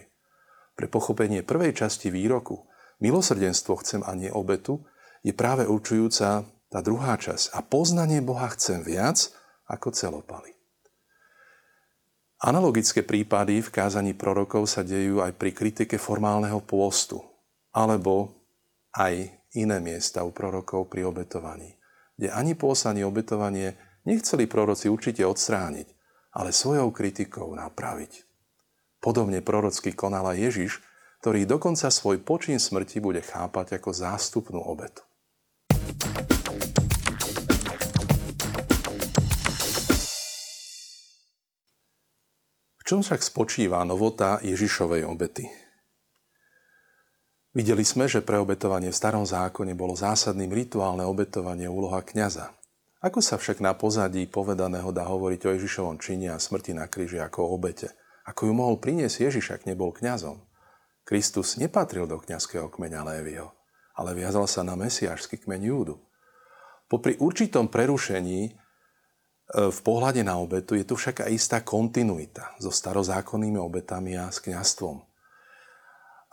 Pre 0.75 0.87
pochopenie 0.91 1.47
prvej 1.47 1.75
časti 1.75 2.11
výroku 2.11 2.67
milosrdenstvo 2.99 3.79
chcem 3.83 4.03
a 4.03 4.15
nie 4.19 4.31
obetu 4.31 4.83
je 5.23 5.31
práve 5.31 5.67
určujúca 5.67 6.43
tá 6.69 6.79
druhá 6.83 7.15
časť. 7.15 7.55
A 7.55 7.63
poznanie 7.63 8.19
Boha 8.19 8.51
chcem 8.55 8.83
viac 8.83 9.31
ako 9.71 9.95
celopaly. 9.95 10.59
Analogické 12.39 13.03
prípady 13.03 13.59
v 13.59 13.73
kázaní 13.75 14.15
prorokov 14.15 14.71
sa 14.71 14.87
dejú 14.87 15.19
aj 15.19 15.35
pri 15.35 15.51
kritike 15.51 15.99
formálneho 15.99 16.63
pôstu, 16.63 17.19
alebo 17.75 18.31
aj 18.95 19.27
iné 19.59 19.83
miesta 19.83 20.23
u 20.23 20.31
prorokov 20.31 20.87
pri 20.87 21.03
obetovaní, 21.03 21.75
kde 22.15 22.31
ani 22.31 22.55
pôst, 22.55 22.87
ani 22.87 23.03
obetovanie 23.03 23.75
nechceli 24.07 24.47
proroci 24.47 24.87
určite 24.87 25.27
odstrániť, 25.27 25.98
ale 26.39 26.55
svojou 26.55 26.95
kritikou 26.95 27.51
napraviť. 27.59 28.23
Podobne 29.03 29.43
prorocky 29.43 29.91
konala 29.91 30.39
Ježiš, 30.39 30.79
ktorý 31.19 31.51
dokonca 31.51 31.91
svoj 31.91 32.23
počin 32.23 32.63
smrti 32.63 33.03
bude 33.03 33.19
chápať 33.27 33.83
ako 33.83 33.91
zástupnú 33.91 34.63
obetu. 34.63 35.03
V 42.79 42.83
čom 42.87 43.03
však 43.03 43.21
spočíva 43.21 43.83
novota 43.83 44.39
Ježišovej 44.41 45.05
obety? 45.11 45.45
Videli 47.53 47.83
sme, 47.83 48.07
že 48.07 48.23
pre 48.23 48.39
obetovanie 48.39 48.95
v 48.95 48.97
starom 48.97 49.27
zákone 49.27 49.75
bolo 49.75 49.99
zásadným 49.99 50.55
rituálne 50.55 51.03
obetovanie 51.03 51.67
úloha 51.67 51.99
kňaza. 52.07 52.58
Ako 52.99 53.23
sa 53.23 53.39
však 53.39 53.63
na 53.63 53.79
pozadí 53.79 54.27
povedaného 54.27 54.91
dá 54.91 55.07
hovoriť 55.07 55.41
o 55.47 55.55
Ježišovom 55.55 56.03
čine 56.03 56.35
a 56.35 56.43
smrti 56.43 56.75
na 56.75 56.91
kríži 56.91 57.23
ako 57.23 57.47
o 57.47 57.55
obete? 57.55 57.95
Ako 58.27 58.51
ju 58.51 58.53
mohol 58.59 58.83
priniesť 58.83 59.31
Ježiš, 59.31 59.55
ak 59.55 59.71
nebol 59.71 59.95
kňazom? 59.95 60.43
Kristus 61.07 61.55
nepatril 61.63 62.11
do 62.11 62.19
kňazského 62.19 62.67
kmeňa 62.67 63.07
Lévyho, 63.07 63.55
ale 63.95 64.19
viazal 64.19 64.51
sa 64.51 64.67
na 64.67 64.75
mesiášsky 64.75 65.39
kmeň 65.47 65.63
Júdu. 65.71 66.03
Popri 66.91 67.15
určitom 67.23 67.71
prerušení 67.71 68.51
e, 68.51 68.53
v 69.71 69.79
pohľade 69.87 70.27
na 70.27 70.35
obetu 70.43 70.75
je 70.75 70.83
tu 70.83 70.99
však 70.99 71.23
aj 71.23 71.31
istá 71.31 71.63
kontinuita 71.63 72.59
so 72.59 72.75
starozákonnými 72.75 73.63
obetami 73.63 74.19
a 74.19 74.27
s 74.27 74.43
kňastvom. 74.43 74.99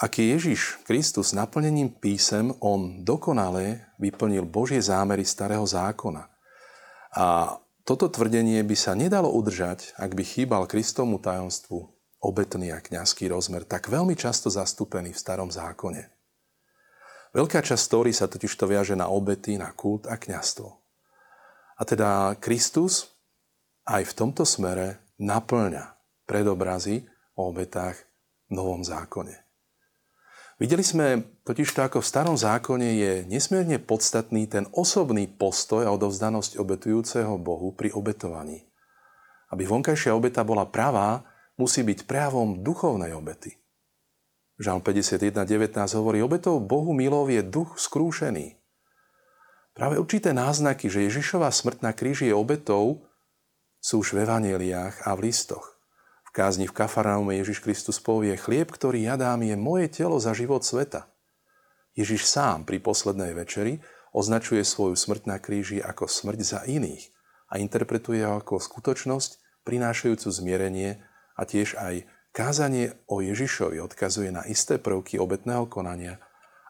Ak 0.02 0.18
je 0.18 0.34
Ježiš 0.34 0.82
Kristus 0.82 1.30
naplnením 1.38 1.94
písem, 1.94 2.50
on 2.58 3.06
dokonale 3.06 3.94
vyplnil 4.02 4.50
Božie 4.50 4.82
zámery 4.82 5.22
starého 5.22 5.64
zákona– 5.64 6.26
a 7.16 7.58
toto 7.88 8.12
tvrdenie 8.12 8.60
by 8.68 8.76
sa 8.76 8.92
nedalo 8.92 9.32
udržať, 9.32 9.96
ak 9.96 10.12
by 10.20 10.24
chýbal 10.26 10.68
Kristovmu 10.68 11.24
tajomstvu 11.24 11.88
obetný 12.20 12.74
a 12.74 12.82
kňazský 12.82 13.30
rozmer, 13.30 13.64
tak 13.64 13.88
veľmi 13.88 14.18
často 14.18 14.52
zastúpený 14.52 15.14
v 15.14 15.22
starom 15.22 15.48
zákone. 15.54 16.10
Veľká 17.32 17.62
časť 17.62 17.84
stóry 17.84 18.12
sa 18.16 18.26
totiž 18.26 18.52
to 18.52 18.66
viaže 18.66 18.98
na 18.98 19.12
obety, 19.12 19.60
na 19.60 19.70
kult 19.72 20.10
a 20.10 20.18
kňastvo. 20.18 20.68
A 21.76 21.82
teda 21.84 22.40
Kristus 22.40 23.12
aj 23.86 24.08
v 24.08 24.16
tomto 24.18 24.48
smere 24.48 25.04
naplňa 25.22 25.96
predobrazy 26.26 27.06
o 27.38 27.52
obetách 27.52 28.00
v 28.50 28.52
Novom 28.56 28.82
zákone. 28.82 29.36
Videli 30.58 30.82
sme 30.82 31.35
totiž 31.46 31.72
to, 31.72 31.80
ako 31.86 32.02
v 32.02 32.10
starom 32.10 32.38
zákone 32.38 32.90
je 32.98 33.12
nesmierne 33.30 33.78
podstatný 33.78 34.50
ten 34.50 34.66
osobný 34.74 35.30
postoj 35.30 35.86
a 35.86 35.94
odovzdanosť 35.94 36.60
obetujúceho 36.60 37.38
Bohu 37.40 37.72
pri 37.72 37.94
obetovaní. 37.94 38.66
Aby 39.54 39.70
vonkajšia 39.70 40.12
obeta 40.12 40.42
bola 40.42 40.66
pravá, 40.68 41.24
musí 41.56 41.86
byť 41.86 42.10
prejavom 42.10 42.66
duchovnej 42.66 43.14
obety. 43.14 43.56
Žalm 44.60 44.82
51.19 44.82 45.72
hovorí, 45.96 46.20
obetou 46.20 46.60
Bohu 46.60 46.92
milov 46.92 47.32
je 47.32 47.46
duch 47.46 47.80
skrúšený. 47.80 48.58
Práve 49.76 50.00
určité 50.00 50.32
náznaky, 50.32 50.88
že 50.88 51.08
Ježišová 51.08 51.52
smrť 51.52 51.84
na 51.84 51.92
kríži 51.92 52.32
je 52.32 52.36
obetou, 52.36 53.06
sú 53.80 54.02
už 54.02 54.16
v 54.16 54.24
evaneliách 54.24 55.04
a 55.06 55.14
v 55.14 55.30
listoch 55.30 55.76
kázni 56.36 56.68
v 56.68 56.76
Kafarnaume 56.76 57.40
Ježiš 57.40 57.64
Kristus 57.64 58.04
povie, 58.04 58.36
chlieb, 58.36 58.68
ktorý 58.68 59.08
ja 59.08 59.16
dám, 59.16 59.40
je 59.48 59.56
moje 59.56 59.88
telo 59.88 60.20
za 60.20 60.36
život 60.36 60.68
sveta. 60.68 61.08
Ježiš 61.96 62.28
sám 62.28 62.68
pri 62.68 62.84
poslednej 62.84 63.32
večeri 63.32 63.80
označuje 64.12 64.68
svoju 64.68 65.00
smrť 65.00 65.32
na 65.32 65.40
kríži 65.40 65.80
ako 65.80 66.12
smrť 66.12 66.40
za 66.44 66.60
iných 66.68 67.08
a 67.52 67.60
interpretuje 67.60 68.24
ho 68.28 68.40
ako 68.40 68.60
skutočnosť 68.60 69.64
prinášajúcu 69.64 70.28
zmierenie 70.28 71.00
a 71.40 71.42
tiež 71.48 71.80
aj 71.80 72.04
kázanie 72.36 72.92
o 73.08 73.24
Ježišovi 73.24 73.80
odkazuje 73.80 74.30
na 74.32 74.44
isté 74.44 74.76
prvky 74.76 75.16
obetného 75.20 75.72
konania 75.72 76.20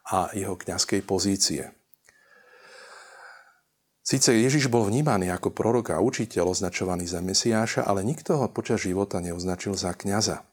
a 0.05 0.29
jeho 0.37 0.53
kňazskej 0.53 1.01
pozície. 1.01 1.73
Sice 4.05 4.37
Ježiš 4.37 4.69
bol 4.69 4.85
vnímaný 4.85 5.33
ako 5.33 5.49
prorok 5.49 5.97
a 5.97 5.97
učiteľ 5.97 6.53
označovaný 6.53 7.09
za 7.09 7.25
Mesiáša, 7.25 7.89
ale 7.89 8.05
nikto 8.05 8.37
ho 8.37 8.45
počas 8.53 8.85
života 8.85 9.17
neoznačil 9.17 9.73
za 9.73 9.97
kňaza. 9.97 10.45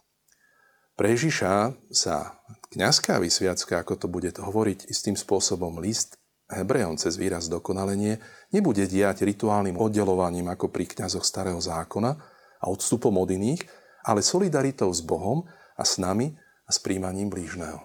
Pre 0.93 1.09
Ježiša 1.09 1.73
sa 1.89 2.37
kňazská 2.69 3.17
vysviacka, 3.17 3.81
ako 3.81 3.95
to 3.97 4.07
bude 4.13 4.29
hovoriť 4.37 4.93
istým 4.93 5.17
spôsobom 5.17 5.81
list 5.81 6.21
Hebrejom 6.53 7.01
cez 7.01 7.17
výraz 7.17 7.49
dokonalenie, 7.49 8.21
nebude 8.53 8.85
diať 8.85 9.25
rituálnym 9.25 9.81
oddelovaním 9.81 10.53
ako 10.53 10.69
pri 10.69 10.85
kňazoch 10.85 11.25
starého 11.25 11.57
zákona 11.57 12.13
a 12.61 12.65
odstupom 12.69 13.17
od 13.17 13.33
iných, 13.33 13.65
ale 14.05 14.21
solidaritou 14.21 14.93
s 14.93 15.01
Bohom 15.01 15.49
a 15.81 15.83
s 15.83 15.97
nami 15.97 16.37
a 16.69 16.71
s 16.71 16.79
príjmaním 16.79 17.33
blížneho. 17.33 17.81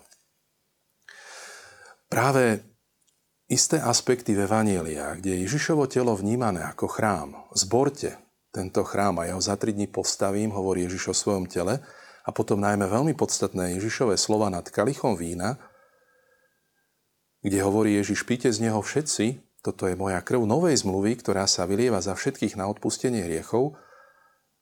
Práve 2.12 2.64
isté 3.48 3.80
aspekty 3.80 4.36
v 4.36 4.44
Evanieliách, 4.48 5.24
kde 5.24 5.32
je 5.32 5.44
Ježišovo 5.48 5.88
telo 5.88 6.12
vnímané 6.16 6.64
ako 6.68 6.92
chrám, 6.92 7.30
zborte 7.56 8.20
tento 8.52 8.84
chrám 8.84 9.24
a 9.24 9.28
jeho 9.28 9.40
za 9.40 9.56
tri 9.56 9.72
dní 9.72 9.88
postavím, 9.88 10.52
hovorí 10.52 10.88
Ježiš 10.88 11.12
o 11.12 11.16
svojom 11.16 11.48
tele, 11.48 11.84
a 12.28 12.30
potom 12.36 12.60
najmä 12.60 12.92
veľmi 12.92 13.16
podstatné 13.16 13.80
Ježišové 13.80 14.20
slova 14.20 14.52
nad 14.52 14.68
kalichom 14.68 15.16
vína, 15.16 15.56
kde 17.40 17.64
hovorí 17.64 17.96
Ježiš, 17.96 18.28
píte 18.28 18.52
z 18.52 18.68
neho 18.68 18.84
všetci, 18.84 19.40
toto 19.64 19.88
je 19.88 19.96
moja 19.96 20.20
krv 20.20 20.44
novej 20.44 20.76
zmluvy, 20.84 21.16
ktorá 21.24 21.48
sa 21.48 21.64
vylieva 21.64 22.04
za 22.04 22.20
všetkých 22.20 22.60
na 22.60 22.68
odpustenie 22.68 23.24
hriechov, 23.24 23.80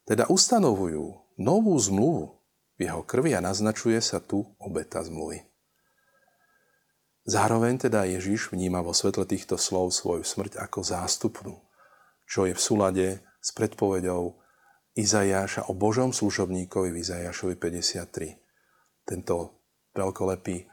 teda 0.06 0.30
ustanovujú 0.30 1.34
novú 1.42 1.74
zmluvu 1.82 2.38
v 2.78 2.80
jeho 2.86 3.02
krvi 3.02 3.34
a 3.34 3.42
naznačuje 3.42 3.98
sa 3.98 4.22
tu 4.22 4.46
obeta 4.62 5.02
zmluvy. 5.02 5.42
Zároveň 7.26 7.90
teda 7.90 8.06
Ježiš 8.06 8.54
vníma 8.54 8.86
vo 8.86 8.94
svetle 8.94 9.26
týchto 9.26 9.58
slov 9.58 9.90
svoju 9.90 10.22
smrť 10.22 10.62
ako 10.62 10.86
zástupnú, 10.86 11.58
čo 12.30 12.46
je 12.46 12.54
v 12.54 12.62
súlade 12.62 13.08
s 13.42 13.50
predpovedou 13.58 14.45
Izajáša 14.96 15.68
o 15.68 15.76
Božom 15.76 16.16
služobníkovi 16.16 16.96
v 16.96 17.04
Izajášovi 17.04 17.60
53. 17.60 19.04
Tento 19.04 19.36
veľkolepý 19.92 20.72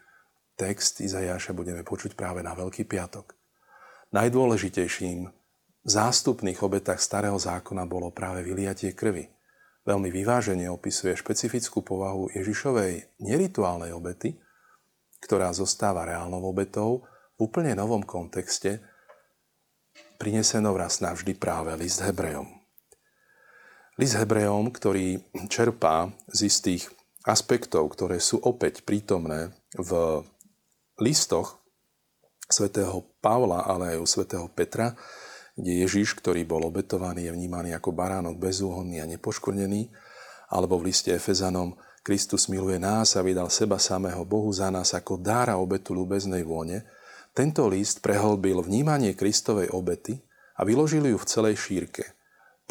text 0.54 1.02
Izajáša 1.02 1.50
budeme 1.50 1.82
počuť 1.82 2.14
práve 2.14 2.38
na 2.38 2.54
Veľký 2.54 2.86
piatok. 2.86 3.34
Najdôležitejším 4.14 5.26
v 5.82 5.88
zástupných 5.90 6.62
obetách 6.62 7.02
starého 7.02 7.34
zákona 7.34 7.82
bolo 7.90 8.14
práve 8.14 8.46
vyliatie 8.46 8.94
krvi. 8.94 9.26
Veľmi 9.82 10.14
vyvážene 10.14 10.70
opisuje 10.70 11.18
špecifickú 11.18 11.82
povahu 11.82 12.30
Ježišovej 12.30 13.18
nerituálnej 13.18 13.90
obety, 13.90 14.38
ktorá 15.18 15.50
zostáva 15.50 16.06
reálnou 16.06 16.46
obetou, 16.46 17.02
v 17.34 17.50
úplne 17.50 17.74
novom 17.74 18.06
kontexte 18.06 18.78
prinesenou 20.22 20.78
raz 20.78 21.02
navždy 21.02 21.34
práve 21.34 21.74
list 21.74 21.98
Hebrejom. 21.98 22.62
List 24.00 24.16
Hebrejom, 24.16 24.72
ktorý 24.72 25.20
čerpá 25.52 26.09
z 26.33 26.48
istých 26.48 26.88
aspektov, 27.28 27.92
ktoré 27.92 28.24
sú 28.24 28.40
opäť 28.40 28.81
prítomné 28.88 29.52
v 29.76 30.24
listoch 30.96 31.61
svätého 32.48 33.05
Pavla, 33.20 33.68
ale 33.68 33.96
aj 33.96 33.98
u 34.00 34.07
svätého 34.09 34.46
Petra, 34.48 34.96
kde 35.52 35.85
Ježiš, 35.85 36.16
ktorý 36.16 36.48
bol 36.48 36.64
obetovaný, 36.64 37.28
je 37.28 37.37
vnímaný 37.37 37.76
ako 37.76 37.92
baránok 37.92 38.40
bezúhonný 38.40 39.05
a 39.05 39.09
nepoškvrnený, 39.12 39.92
alebo 40.48 40.81
v 40.81 40.88
liste 40.88 41.12
Efezanom 41.12 41.76
Kristus 42.00 42.48
miluje 42.48 42.81
nás 42.81 43.12
a 43.14 43.20
vydal 43.20 43.52
seba 43.52 43.76
samého 43.76 44.24
Bohu 44.24 44.48
za 44.57 44.72
nás 44.72 44.96
ako 44.96 45.20
dára 45.20 45.61
obetu 45.61 45.92
ľubeznej 45.92 46.48
vône, 46.48 46.88
tento 47.37 47.68
list 47.68 48.00
prehlbil 48.00 48.64
vnímanie 48.64 49.12
Kristovej 49.12 49.68
obety 49.72 50.16
a 50.57 50.64
vyložil 50.64 51.12
ju 51.12 51.16
v 51.20 51.28
celej 51.28 51.57
šírke. 51.61 52.16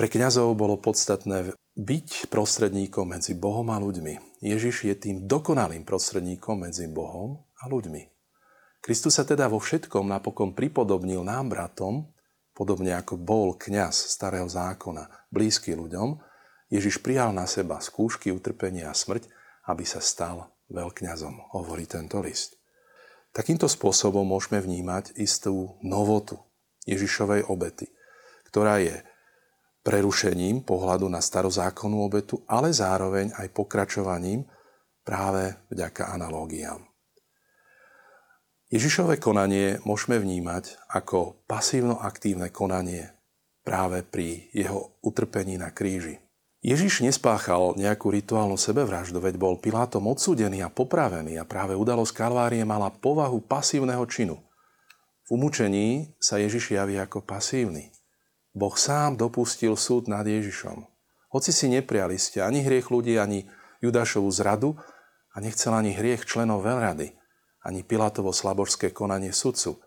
Pre 0.02 0.10
kňazov 0.10 0.58
bolo 0.58 0.82
podstatné 0.82 1.54
byť 1.78 2.34
prostredníkom 2.34 3.14
medzi 3.14 3.38
Bohom 3.38 3.70
a 3.70 3.78
ľuďmi. 3.78 4.42
Ježiš 4.42 4.90
je 4.90 4.96
tým 4.98 5.30
dokonalým 5.30 5.86
prostredníkom 5.86 6.66
medzi 6.66 6.90
Bohom 6.90 7.46
a 7.62 7.70
ľuďmi. 7.70 8.10
Kristus 8.82 9.22
sa 9.22 9.30
teda 9.30 9.46
vo 9.46 9.62
všetkom 9.62 10.10
napokon 10.10 10.58
pripodobnil 10.58 11.22
nám 11.22 11.54
bratom, 11.54 12.10
podobne 12.58 12.98
ako 12.98 13.14
bol 13.14 13.54
kňaz 13.54 13.94
starého 14.10 14.50
zákona, 14.50 15.06
blízky 15.30 15.78
ľuďom, 15.78 16.18
Ježiš 16.74 16.98
prijal 17.06 17.30
na 17.30 17.46
seba 17.46 17.78
skúšky, 17.78 18.34
utrpenia 18.34 18.90
a 18.90 18.98
smrť, 18.98 19.30
aby 19.70 19.86
sa 19.86 20.02
stal 20.02 20.50
veľkňazom, 20.74 21.54
hovorí 21.54 21.86
tento 21.86 22.18
list. 22.26 22.58
Takýmto 23.38 23.70
spôsobom 23.70 24.26
môžeme 24.26 24.66
vnímať 24.66 25.14
istú 25.22 25.78
novotu 25.86 26.42
Ježišovej 26.90 27.46
obety, 27.54 27.94
ktorá 28.50 28.82
je 28.82 28.98
prerušením 29.82 30.62
pohľadu 30.62 31.10
na 31.10 31.22
starozákonnú 31.22 32.06
obetu, 32.06 32.42
ale 32.46 32.70
zároveň 32.70 33.34
aj 33.38 33.48
pokračovaním 33.54 34.46
práve 35.02 35.58
vďaka 35.74 36.14
analógiám. 36.14 36.82
Ježišové 38.72 39.20
konanie 39.20 39.84
môžeme 39.84 40.16
vnímať 40.16 40.80
ako 40.88 41.44
pasívno-aktívne 41.44 42.48
konanie 42.56 43.12
práve 43.68 44.00
pri 44.00 44.48
jeho 44.56 44.96
utrpení 45.04 45.60
na 45.60 45.76
kríži. 45.76 46.24
Ježiš 46.62 47.02
nespáchal 47.02 47.74
nejakú 47.74 48.14
rituálnu 48.14 48.54
sebevraždu, 48.54 49.18
veď 49.18 49.36
bol 49.42 49.58
Pilátom 49.58 50.06
odsúdený 50.06 50.62
a 50.62 50.70
popravený 50.70 51.42
a 51.42 51.44
práve 51.44 51.74
udalosť 51.74 52.14
Kalvárie 52.14 52.62
mala 52.62 52.94
povahu 52.94 53.42
pasívneho 53.42 54.06
činu. 54.06 54.38
V 55.26 55.30
umúčení 55.36 56.14
sa 56.22 56.38
Ježiš 56.38 56.78
javí 56.78 57.02
ako 57.02 57.26
pasívny. 57.26 57.90
Boh 58.52 58.76
sám 58.76 59.16
dopustil 59.16 59.80
súd 59.80 60.12
nad 60.12 60.28
Ježišom. 60.28 60.84
Hoci 61.32 61.56
si 61.56 61.72
nepriali 61.72 62.20
ste 62.20 62.44
ani 62.44 62.60
hriech 62.68 62.92
ľudí, 62.92 63.16
ani 63.16 63.48
Judášovú 63.80 64.28
zradu 64.28 64.76
a 65.32 65.40
nechcel 65.40 65.72
ani 65.72 65.96
hriech 65.96 66.28
členov 66.28 66.68
veľrady, 66.68 67.16
ani 67.64 67.88
Pilátovo 67.88 68.36
slabožské 68.36 68.92
konanie 68.92 69.32
sudcu. 69.32 69.80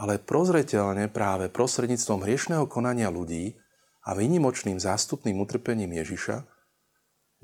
Ale 0.00 0.16
prozreteľne 0.16 1.12
práve 1.12 1.52
prostredníctvom 1.52 2.24
hriešného 2.24 2.64
konania 2.64 3.12
ľudí 3.12 3.60
a 4.08 4.16
výnimočným 4.16 4.80
zástupným 4.80 5.36
utrpením 5.36 5.92
Ježiša 5.92 6.48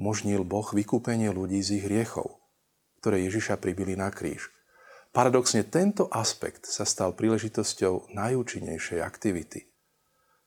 možnil 0.00 0.48
Boh 0.48 0.64
vykúpenie 0.64 1.28
ľudí 1.28 1.60
z 1.60 1.82
ich 1.82 1.84
hriechov, 1.84 2.40
ktoré 3.04 3.20
Ježiša 3.28 3.60
pribili 3.60 3.92
na 4.00 4.08
kríž. 4.08 4.48
Paradoxne 5.12 5.62
tento 5.68 6.08
aspekt 6.08 6.64
sa 6.64 6.88
stal 6.88 7.12
príležitosťou 7.12 8.16
najúčinnejšej 8.16 9.04
aktivity. 9.04 9.73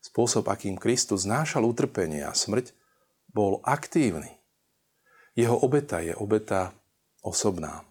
Spôsob, 0.08 0.48
akým 0.48 0.80
Kristus 0.80 1.28
znášal 1.28 1.68
utrpenie 1.68 2.24
a 2.24 2.32
smrť, 2.32 2.72
bol 3.28 3.60
aktívny. 3.68 4.40
Jeho 5.36 5.60
obeta 5.60 6.00
je 6.00 6.16
obeta 6.16 6.72
osobná, 7.20 7.84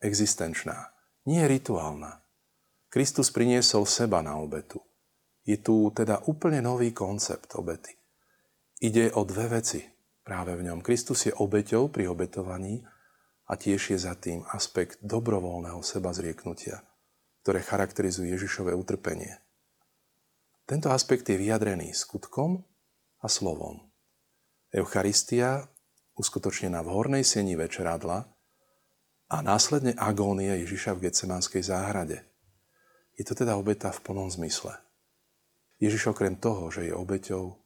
existenčná, 0.00 0.90
nie 1.28 1.44
rituálna. 1.44 2.24
Kristus 2.88 3.28
priniesol 3.28 3.84
seba 3.84 4.24
na 4.24 4.40
obetu– 4.40 4.80
je 5.42 5.58
tu 5.58 5.90
teda 5.90 6.22
úplne 6.30 6.62
nový 6.62 6.94
koncept 6.94 7.58
obety. 7.58 7.98
Ide 8.82 9.14
o 9.14 9.26
dve 9.26 9.58
veci 9.58 9.82
práve 10.22 10.54
v 10.54 10.70
ňom. 10.70 10.82
Kristus 10.82 11.26
je 11.26 11.34
obeťou 11.34 11.90
pri 11.90 12.06
obetovaní 12.06 12.82
a 13.50 13.58
tiež 13.58 13.94
je 13.94 13.98
za 13.98 14.14
tým 14.14 14.46
aspekt 14.54 15.02
dobrovoľného 15.02 15.82
seba 15.82 16.14
zrieknutia, 16.14 16.82
ktoré 17.42 17.62
charakterizuje 17.62 18.30
Ježišové 18.34 18.70
utrpenie. 18.74 19.41
Tento 20.62 20.94
aspekt 20.94 21.26
je 21.26 21.34
vyjadrený 21.34 21.90
skutkom 21.90 22.62
a 23.18 23.26
slovom. 23.26 23.90
Eucharistia, 24.70 25.66
uskutočnená 26.14 26.80
v 26.86 26.92
hornej 26.94 27.24
sieni 27.26 27.58
večeradla 27.58 28.24
a 29.32 29.36
následne 29.42 29.92
agónie 29.98 30.54
Ježiša 30.62 30.94
v 30.96 31.08
Getsemanskej 31.08 31.66
záhrade. 31.66 32.24
Je 33.18 33.24
to 33.26 33.36
teda 33.36 33.58
obeta 33.58 33.90
v 33.90 34.00
plnom 34.06 34.30
zmysle. 34.30 34.78
Ježiš 35.82 36.14
okrem 36.14 36.38
toho, 36.38 36.70
že 36.70 36.88
je 36.88 36.94
obeťou, 36.94 37.58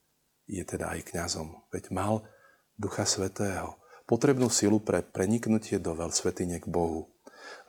je 0.49 0.63
teda 0.65 0.89
aj 0.97 1.13
kňazom. 1.13 1.69
Veď 1.69 1.93
mal 1.93 2.25
Ducha 2.73 3.05
Svetého, 3.05 3.77
potrebnú 4.09 4.49
silu 4.49 4.81
pre 4.81 5.05
preniknutie 5.05 5.77
do 5.77 5.93
veľsvetine 5.93 6.57
k 6.57 6.65
Bohu. 6.65 7.13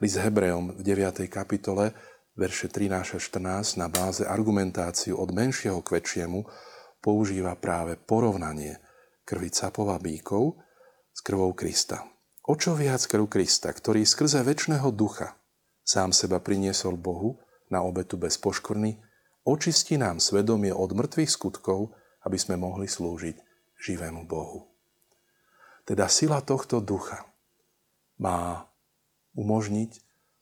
List 0.01 0.19
Hebrejom 0.19 0.79
v 0.79 0.83
9. 0.83 1.27
kapitole, 1.29 1.93
verše 2.39 2.71
13 2.71 3.19
a 3.19 3.19
14, 3.19 3.83
na 3.83 3.91
báze 3.91 4.23
argumentáciu 4.23 5.19
od 5.19 5.35
menšieho 5.35 5.83
k 5.83 5.99
väčšiemu, 5.99 6.47
používa 7.03 7.59
práve 7.59 7.99
porovnanie 7.99 8.79
krvi 9.27 9.51
capova 9.51 9.99
bíkov 9.99 10.55
s 11.11 11.21
krvou 11.21 11.51
Krista. 11.59 12.07
O 12.49 12.55
čo 12.55 12.79
viac 12.79 13.03
krv 13.05 13.27
Krista, 13.27 13.75
ktorý 13.75 14.07
skrze 14.07 14.41
väčšného 14.47 14.89
ducha 14.95 15.37
sám 15.83 16.15
seba 16.15 16.39
priniesol 16.39 16.97
Bohu 16.97 17.43
na 17.69 17.85
obetu 17.85 18.17
bez 18.17 18.41
poškorny, 18.41 18.97
očistí 19.45 20.01
nám 20.01 20.23
svedomie 20.23 20.73
od 20.73 20.95
mŕtvych 20.97 21.29
skutkov, 21.29 21.93
aby 22.25 22.39
sme 22.41 22.57
mohli 22.57 22.89
slúžiť 22.89 23.37
živému 23.83 24.25
Bohu. 24.25 24.69
Teda 25.85 26.09
sila 26.09 26.41
tohto 26.41 26.81
ducha 26.81 27.25
má 28.21 28.69
umožniť 29.37 29.91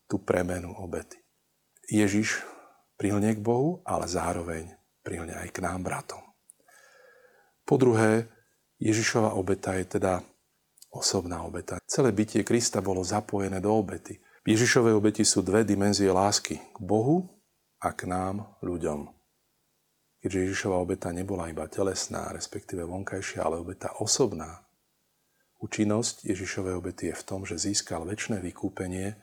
tú 0.06 0.22
premenu 0.22 0.74
obety. 0.78 1.25
Ježiš 1.86 2.42
prilne 2.98 3.34
k 3.34 3.40
Bohu, 3.40 3.82
ale 3.86 4.10
zároveň 4.10 4.74
prilne 5.02 5.34
aj 5.34 5.54
k 5.54 5.62
nám, 5.62 5.86
bratom. 5.86 6.22
Po 7.66 7.78
druhé, 7.78 8.26
Ježišova 8.82 9.34
obeta 9.38 9.74
je 9.78 9.98
teda 9.98 10.22
osobná 10.90 11.42
obeta. 11.42 11.78
Celé 11.86 12.10
bytie 12.12 12.42
Krista 12.42 12.82
bolo 12.82 13.02
zapojené 13.02 13.58
do 13.62 13.74
obety. 13.74 14.18
V 14.46 14.54
Ježišovej 14.54 14.94
obeti 14.94 15.22
sú 15.26 15.42
dve 15.42 15.66
dimenzie 15.66 16.10
lásky. 16.10 16.58
K 16.58 16.78
Bohu 16.78 17.26
a 17.82 17.90
k 17.94 18.06
nám, 18.06 18.58
ľuďom. 18.62 19.10
Keďže 20.22 20.42
Ježišova 20.50 20.76
obeta 20.78 21.10
nebola 21.10 21.50
iba 21.50 21.66
telesná, 21.66 22.30
respektíve 22.30 22.86
vonkajšia, 22.86 23.42
ale 23.46 23.62
obeta 23.62 23.94
osobná, 23.98 24.66
Účinnosť 25.56 26.28
Ježišovej 26.28 26.74
obety 26.76 27.08
je 27.08 27.16
v 27.16 27.24
tom, 27.24 27.48
že 27.48 27.56
získal 27.56 28.04
väčšie 28.04 28.44
vykúpenie, 28.44 29.16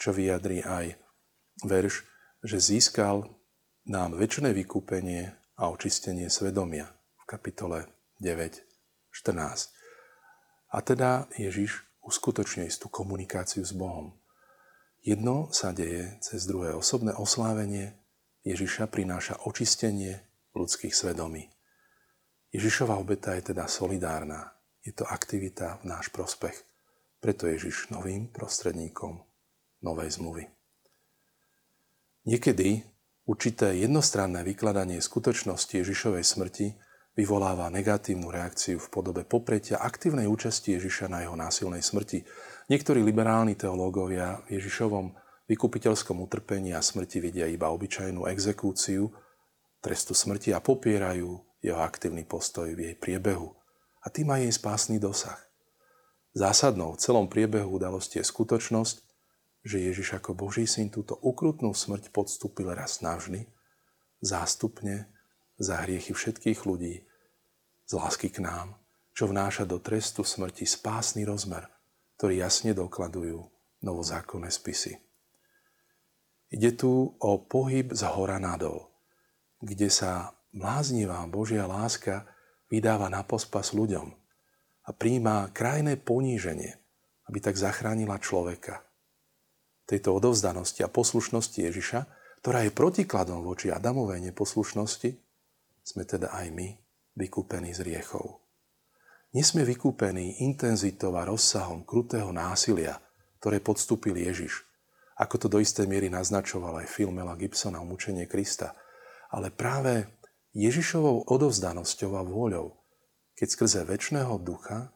čo 0.00 0.16
vyjadrí 0.16 0.64
aj 0.64 0.96
verš, 1.64 2.06
že 2.42 2.58
získal 2.58 3.26
nám 3.86 4.14
väčšie 4.14 4.50
vykúpenie 4.50 5.34
a 5.58 5.70
očistenie 5.70 6.30
svedomia 6.30 6.90
v 7.18 7.24
kapitole 7.26 7.86
9, 8.18 8.62
14. 9.10 9.70
A 10.72 10.78
teda 10.80 11.28
Ježiš 11.36 11.84
uskutočňuje 12.02 12.66
istú 12.66 12.88
komunikáciu 12.88 13.62
s 13.62 13.74
Bohom. 13.76 14.16
Jedno 15.02 15.50
sa 15.50 15.74
deje 15.74 16.18
cez 16.22 16.46
druhé 16.46 16.74
osobné 16.74 17.10
oslávenie, 17.14 17.98
Ježiša 18.42 18.90
prináša 18.90 19.38
očistenie 19.46 20.22
ľudských 20.54 20.94
svedomí. 20.94 21.50
Ježišova 22.50 22.98
obeta 22.98 23.34
je 23.38 23.54
teda 23.54 23.70
solidárna, 23.70 24.54
je 24.82 24.90
to 24.90 25.06
aktivita 25.06 25.78
v 25.82 25.94
náš 25.94 26.10
prospech. 26.10 26.54
Preto 27.22 27.46
Ježiš 27.46 27.94
novým 27.94 28.30
prostredníkom 28.34 29.22
novej 29.82 30.18
zmluvy. 30.18 30.61
Niekedy 32.22 32.86
určité 33.26 33.74
jednostranné 33.82 34.46
vykladanie 34.46 35.02
skutočnosti 35.02 35.74
Ježišovej 35.74 36.22
smrti 36.22 36.66
vyvoláva 37.18 37.68
negatívnu 37.68 38.30
reakciu 38.32 38.80
v 38.80 38.88
podobe 38.88 39.26
popretia 39.26 39.82
aktívnej 39.82 40.24
účasti 40.30 40.78
Ježiša 40.78 41.12
na 41.12 41.26
jeho 41.26 41.36
násilnej 41.36 41.84
smrti. 41.84 42.24
Niektorí 42.72 43.04
liberálni 43.04 43.58
teológovia 43.58 44.40
v 44.48 44.56
Ježišovom 44.56 45.12
vykupiteľskom 45.50 46.22
utrpení 46.24 46.72
a 46.72 46.80
smrti 46.80 47.20
vidia 47.20 47.44
iba 47.50 47.68
obyčajnú 47.68 48.24
exekúciu 48.30 49.12
trestu 49.82 50.14
smrti 50.14 50.54
a 50.54 50.62
popierajú 50.62 51.30
jeho 51.60 51.80
aktívny 51.82 52.24
postoj 52.24 52.70
v 52.72 52.90
jej 52.90 52.96
priebehu 52.96 53.50
a 54.02 54.06
tým 54.10 54.30
aj 54.30 54.46
jej 54.46 54.54
spásny 54.54 54.96
dosah. 55.02 55.38
Zásadnou 56.32 56.96
v 56.96 57.02
celom 57.02 57.26
priebehu 57.28 57.76
udalosti 57.76 58.22
je 58.22 58.24
skutočnosť, 58.24 59.11
že 59.62 59.78
Ježiš 59.78 60.18
ako 60.18 60.34
Boží 60.34 60.66
syn 60.66 60.90
túto 60.90 61.14
ukrutnú 61.22 61.70
smrť 61.70 62.10
podstúpil 62.10 62.70
raz 62.74 62.98
navždy, 62.98 63.46
zástupne 64.18 65.06
za 65.58 65.82
hriechy 65.86 66.14
všetkých 66.14 66.66
ľudí, 66.66 67.06
z 67.86 67.92
lásky 67.94 68.30
k 68.30 68.42
nám, 68.42 68.78
čo 69.14 69.30
vnáša 69.30 69.68
do 69.68 69.78
trestu 69.78 70.26
smrti 70.26 70.66
spásny 70.66 71.22
rozmer, 71.22 71.70
ktorý 72.18 72.42
jasne 72.42 72.74
dokladujú 72.74 73.38
novozákonné 73.82 74.50
spisy. 74.50 74.98
Ide 76.52 76.76
tu 76.76 77.16
o 77.16 77.30
pohyb 77.40 77.96
z 77.96 78.02
hora 78.12 78.36
nadol, 78.36 78.92
kde 79.62 79.88
sa 79.88 80.36
bláznivá 80.52 81.24
Božia 81.30 81.64
láska 81.64 82.28
vydáva 82.68 83.08
na 83.08 83.24
pospas 83.24 83.72
ľuďom 83.72 84.12
a 84.82 84.90
príjma 84.92 85.48
krajné 85.54 85.96
poníženie, 85.96 86.76
aby 87.30 87.38
tak 87.40 87.56
zachránila 87.56 88.20
človeka. 88.20 88.84
Tejto 89.86 90.14
odovzdanosti 90.14 90.86
a 90.86 90.92
poslušnosti 90.92 91.58
Ježiša, 91.58 92.00
ktorá 92.42 92.66
je 92.66 92.74
protikladom 92.74 93.42
voči 93.42 93.70
Adamovej 93.70 94.32
neposlušnosti, 94.32 95.10
sme 95.82 96.02
teda 96.06 96.30
aj 96.34 96.46
my 96.54 96.68
vykúpení 97.18 97.74
z 97.74 97.82
riechov. 97.82 98.42
Nie 99.32 99.42
sme 99.42 99.64
vykúpení 99.64 100.44
intenzitou 100.44 101.16
a 101.16 101.24
rozsahom 101.24 101.88
krutého 101.88 102.30
násilia, 102.30 103.00
ktoré 103.40 103.58
podstúpil 103.64 104.14
Ježiš, 104.14 104.62
ako 105.18 105.34
to 105.38 105.46
do 105.48 105.58
istej 105.62 105.88
miery 105.88 106.10
naznačoval 106.10 106.82
aj 106.82 106.90
film 106.90 107.16
Mela 107.16 107.38
Gibsona 107.38 107.80
mučenie 107.82 108.26
Krista, 108.26 108.76
ale 109.32 109.48
práve 109.48 110.20
Ježišovou 110.52 111.32
odovzdanosťou 111.32 112.12
a 112.18 112.22
vôľou, 112.26 112.76
keď 113.32 113.48
skrze 113.48 113.80
väčšného 113.88 114.34
ducha 114.44 114.92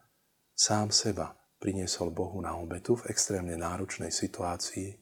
sám 0.53 0.93
seba 0.93 1.33
priniesol 1.57 2.13
Bohu 2.13 2.39
na 2.41 2.55
obetu 2.57 2.97
v 3.01 3.13
extrémne 3.13 3.57
náročnej 3.57 4.13
situácii 4.13 4.97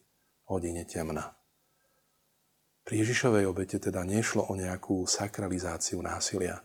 hodine 0.47 0.87
temna. 0.87 1.35
Pri 2.85 3.01
Ježišovej 3.01 3.49
obete 3.49 3.81
teda 3.81 4.05
nešlo 4.05 4.45
o 4.45 4.53
nejakú 4.53 5.09
sakralizáciu 5.09 6.05
násilia. 6.05 6.61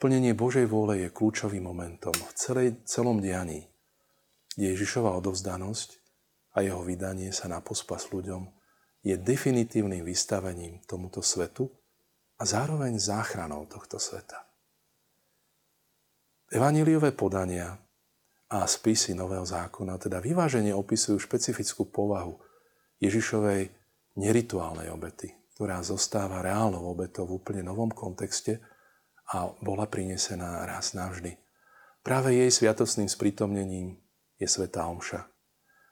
Plnenie 0.00 0.32
Božej 0.32 0.64
vôle 0.64 1.04
je 1.04 1.12
kľúčovým 1.12 1.60
momentom 1.60 2.14
v 2.14 2.32
celej, 2.32 2.68
celom 2.88 3.20
dianí. 3.20 3.68
Ježišova 4.56 5.12
odovzdanosť 5.20 5.88
a 6.56 6.64
jeho 6.64 6.80
vydanie 6.82 7.30
sa 7.30 7.52
na 7.52 7.60
pospas 7.60 8.08
ľuďom 8.08 8.48
je 9.04 9.14
definitívnym 9.14 10.02
vystavením 10.02 10.82
tomuto 10.88 11.22
svetu 11.22 11.68
a 12.40 12.42
zároveň 12.48 12.96
záchranou 12.98 13.68
tohto 13.68 14.00
sveta. 14.00 14.48
Evaníliové 16.48 17.12
podania 17.12 17.76
a 18.48 18.64
spisy 18.64 19.12
Nového 19.12 19.44
zákona 19.44 20.00
teda 20.00 20.24
vyvážene 20.24 20.72
opisujú 20.72 21.20
špecifickú 21.20 21.92
povahu 21.92 22.40
Ježišovej 22.98 23.68
nerituálnej 24.16 24.88
obety, 24.88 25.30
ktorá 25.54 25.84
zostáva 25.84 26.40
reálnou 26.40 26.82
obetou 26.88 27.28
v 27.28 27.38
úplne 27.38 27.62
novom 27.62 27.92
kontexte 27.92 28.58
a 29.28 29.52
bola 29.60 29.84
prinesená 29.84 30.64
raz 30.64 30.96
navždy. 30.96 31.36
Práve 32.00 32.32
jej 32.32 32.48
sviatosným 32.48 33.06
sprítomnením 33.06 34.00
je 34.40 34.48
Svetá 34.48 34.88
Omša, 34.88 35.28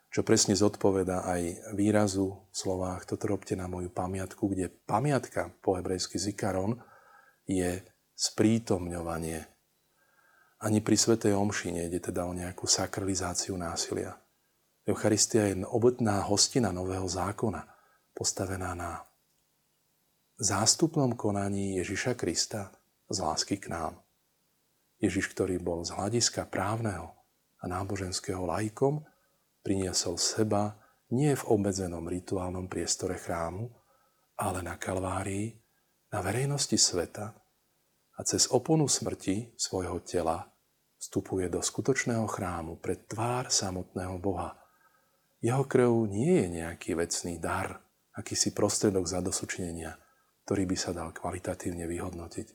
čo 0.09 0.25
presne 0.25 0.57
zodpoveda 0.57 1.29
aj 1.29 1.41
výrazu 1.77 2.49
v 2.49 2.55
slovách 2.55 3.05
toto 3.05 3.29
robte 3.29 3.53
na 3.53 3.69
moju 3.69 3.93
pamiatku, 3.93 4.49
kde 4.49 4.73
pamiatka 4.87 5.53
po 5.61 5.77
hebrejsky 5.77 6.17
zikaron 6.17 6.79
je 7.45 7.85
sprítomňovanie. 8.17 9.56
Ani 10.57 10.81
pri 10.81 10.97
Svetej 10.97 11.37
Omši 11.37 11.69
nejde 11.69 12.01
teda 12.01 12.25
o 12.25 12.33
nejakú 12.33 12.65
sakralizáciu 12.65 13.53
násilia. 13.61 14.17
Eucharistia 14.89 15.53
je 15.53 15.61
obetná 15.69 16.25
hostina 16.25 16.73
Nového 16.73 17.05
zákona, 17.05 17.61
postavená 18.17 18.73
na 18.73 19.05
zástupnom 20.41 21.13
konaní 21.13 21.77
Ježiša 21.77 22.17
Krista 22.17 22.73
z 23.05 23.17
lásky 23.21 23.61
k 23.61 23.69
nám. 23.69 24.01
Ježiš, 24.97 25.29
ktorý 25.37 25.61
bol 25.61 25.85
z 25.85 25.93
hľadiska 25.93 26.49
právneho 26.49 27.13
a 27.61 27.69
náboženského 27.69 28.41
lajkom, 28.41 29.05
priniesol 29.61 30.17
seba 30.17 30.73
nie 31.13 31.37
v 31.37 31.47
obmedzenom 31.53 32.09
rituálnom 32.09 32.65
priestore 32.65 33.21
chrámu, 33.21 33.69
ale 34.41 34.65
na 34.65 34.73
Kalvárii, 34.81 35.53
na 36.09 36.25
verejnosti 36.25 36.77
sveta 36.81 37.35
a 38.17 38.25
cez 38.25 38.49
oponu 38.49 38.89
smrti 38.89 39.53
svojho 39.53 40.01
tela 40.01 40.49
vstupuje 40.97 41.45
do 41.53 41.61
skutočného 41.61 42.25
chrámu 42.25 42.81
pred 42.81 43.05
tvár 43.05 43.53
samotného 43.53 44.17
Boha. 44.17 44.57
Jeho 45.37 45.69
krv 45.69 46.09
nie 46.09 46.41
je 46.41 46.47
nejaký 46.61 46.97
vecný 46.97 47.37
dar, 47.37 47.77
akýsi 48.17 48.57
prostredok 48.57 49.05
zadosučnenia, 49.05 49.93
ktorý 50.49 50.65
by 50.65 50.77
sa 50.77 50.97
dal 50.97 51.13
kvalitatívne 51.13 51.85
vyhodnotiť. 51.85 52.47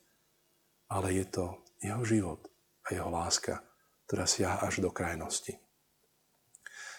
Ale 0.90 1.14
je 1.14 1.24
to 1.30 1.62
jeho 1.78 2.02
život 2.02 2.50
a 2.90 2.98
jeho 2.98 3.06
láska, 3.06 3.62
ktorá 4.10 4.26
siaha 4.26 4.66
až 4.66 4.82
do 4.82 4.90
krajnosti. 4.90 5.62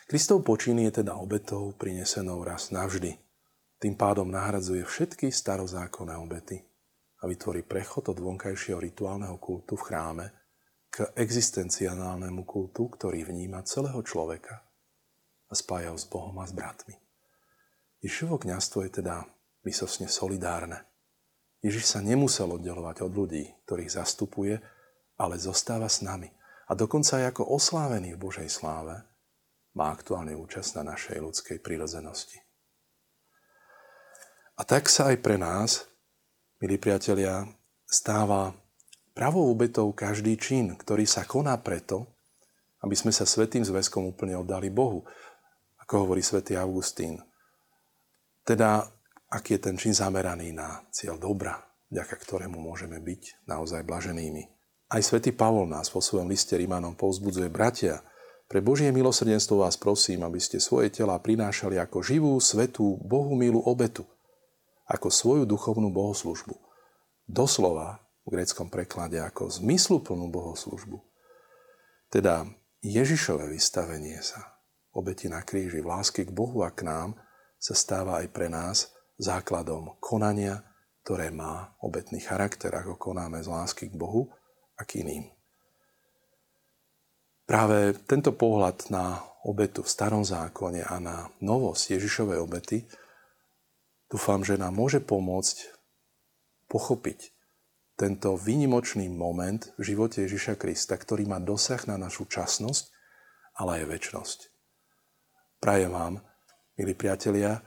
Kristov 0.08 0.48
počin 0.48 0.80
je 0.80 1.04
teda 1.04 1.20
obetou 1.20 1.76
prinesenou 1.76 2.40
raz 2.48 2.72
navždy. 2.72 3.20
Tým 3.84 4.00
pádom 4.00 4.32
nahradzuje 4.32 4.88
všetky 4.88 5.28
starozákonné 5.28 6.16
obety 6.16 6.64
a 7.24 7.28
vytvorí 7.32 7.64
prechod 7.64 8.12
od 8.12 8.20
vonkajšieho 8.20 8.84
rituálneho 8.84 9.40
kultu 9.40 9.80
v 9.80 9.86
chráme 9.88 10.26
k 10.92 11.08
existenciálnemu 11.16 12.44
kultu, 12.44 12.92
ktorý 12.92 13.24
vníma 13.24 13.64
celého 13.64 14.04
človeka 14.04 14.68
a 15.48 15.54
spája 15.56 15.96
ho 15.96 15.98
s 15.98 16.06
Bohom 16.06 16.36
a 16.38 16.46
s 16.46 16.52
bratmi. 16.52 17.00
Ježišovo 18.04 18.44
kniazstvo 18.44 18.84
je 18.84 19.00
teda 19.00 19.24
vysosne 19.64 20.12
solidárne. 20.12 20.84
Ježiš 21.64 21.96
sa 21.96 22.04
nemusel 22.04 22.52
oddelovať 22.52 23.08
od 23.08 23.12
ľudí, 23.16 23.56
ktorých 23.64 23.96
zastupuje, 23.96 24.60
ale 25.16 25.40
zostáva 25.40 25.88
s 25.88 26.04
nami. 26.04 26.28
A 26.68 26.76
dokonca 26.76 27.24
aj 27.24 27.32
ako 27.32 27.56
oslávený 27.56 28.20
v 28.20 28.22
Božej 28.28 28.52
sláve 28.52 29.00
má 29.80 29.96
aktuálne 29.96 30.36
účasť 30.36 30.84
na 30.84 30.94
našej 30.94 31.18
ľudskej 31.24 31.58
prírodzenosti. 31.64 32.44
A 34.60 34.68
tak 34.68 34.92
sa 34.92 35.10
aj 35.16 35.18
pre 35.24 35.40
nás, 35.40 35.88
milí 36.64 36.80
priatelia, 36.80 37.44
stáva 37.84 38.56
pravou 39.12 39.52
obetou 39.52 39.92
každý 39.92 40.40
čin, 40.40 40.80
ktorý 40.80 41.04
sa 41.04 41.28
koná 41.28 41.60
preto, 41.60 42.08
aby 42.80 42.96
sme 42.96 43.12
sa 43.12 43.28
svetým 43.28 43.68
zväzkom 43.68 44.08
úplne 44.08 44.40
oddali 44.40 44.72
Bohu, 44.72 45.04
ako 45.84 46.08
hovorí 46.08 46.24
svätý 46.24 46.56
Augustín. 46.56 47.20
Teda, 48.48 48.80
aký 49.28 49.60
je 49.60 49.64
ten 49.68 49.76
čin 49.76 49.92
zameraný 49.92 50.56
na 50.56 50.88
cieľ 50.88 51.20
dobra, 51.20 51.60
vďaka 51.92 52.16
ktorému 52.16 52.56
môžeme 52.56 52.96
byť 52.96 53.44
naozaj 53.44 53.84
blaženými. 53.84 54.48
Aj 54.88 55.04
svätý 55.04 55.36
Pavol 55.36 55.68
nás 55.68 55.92
vo 55.92 56.00
svojom 56.00 56.32
liste 56.32 56.56
Rímanom 56.56 56.96
povzbudzuje 56.96 57.52
bratia, 57.52 58.00
pre 58.48 58.64
Božie 58.64 58.88
milosrdenstvo 58.88 59.68
vás 59.68 59.76
prosím, 59.76 60.24
aby 60.24 60.40
ste 60.40 60.64
svoje 60.64 60.96
tela 60.96 61.20
prinášali 61.20 61.76
ako 61.76 62.00
živú, 62.00 62.32
svetú, 62.40 62.96
Bohu 63.04 63.36
milú 63.36 63.60
obetu, 63.68 64.08
ako 64.88 65.08
svoju 65.12 65.44
duchovnú 65.48 65.92
bohoslužbu. 65.92 66.56
Doslova 67.28 68.04
v 68.24 68.40
greckom 68.40 68.68
preklade 68.72 69.20
ako 69.20 69.52
zmysluplnú 69.52 70.32
bohoslužbu. 70.32 71.00
Teda 72.12 72.48
Ježišové 72.84 73.48
vystavenie 73.52 74.20
sa, 74.20 74.60
obeti 74.92 75.32
na 75.32 75.44
kríži 75.44 75.80
v 75.80 75.88
láske 75.88 76.28
k 76.28 76.32
Bohu 76.32 76.64
a 76.64 76.72
k 76.72 76.84
nám, 76.88 77.16
sa 77.60 77.76
stáva 77.76 78.20
aj 78.20 78.28
pre 78.36 78.52
nás 78.52 78.92
základom 79.16 79.96
konania, 80.04 80.60
ktoré 81.04 81.32
má 81.32 81.76
obetný 81.80 82.20
charakter, 82.24 82.72
ako 82.76 83.00
konáme 83.00 83.40
z 83.44 83.48
lásky 83.48 83.88
k 83.88 83.96
Bohu 83.96 84.32
a 84.76 84.84
k 84.84 85.04
iným. 85.04 85.32
Práve 87.44 87.96
tento 88.08 88.32
pohľad 88.32 88.88
na 88.88 89.20
obetu 89.44 89.84
v 89.84 89.92
starom 89.92 90.24
zákone 90.24 90.84
a 90.88 90.96
na 91.04 91.28
novosť 91.44 92.00
Ježišovej 92.00 92.40
obety 92.40 92.88
dúfam, 94.14 94.46
že 94.46 94.62
nám 94.62 94.78
môže 94.78 95.02
pomôcť 95.02 95.74
pochopiť 96.70 97.34
tento 97.98 98.38
výnimočný 98.38 99.10
moment 99.10 99.74
v 99.82 99.82
živote 99.90 100.22
Ježiša 100.30 100.62
Krista, 100.62 100.94
ktorý 100.94 101.26
má 101.26 101.42
dosah 101.42 101.82
na 101.90 101.98
našu 101.98 102.30
časnosť, 102.30 102.94
ale 103.58 103.82
aj 103.82 103.90
väčnosť. 103.90 104.40
Prajem 105.58 105.90
vám, 105.90 106.22
milí 106.78 106.94
priatelia, 106.94 107.66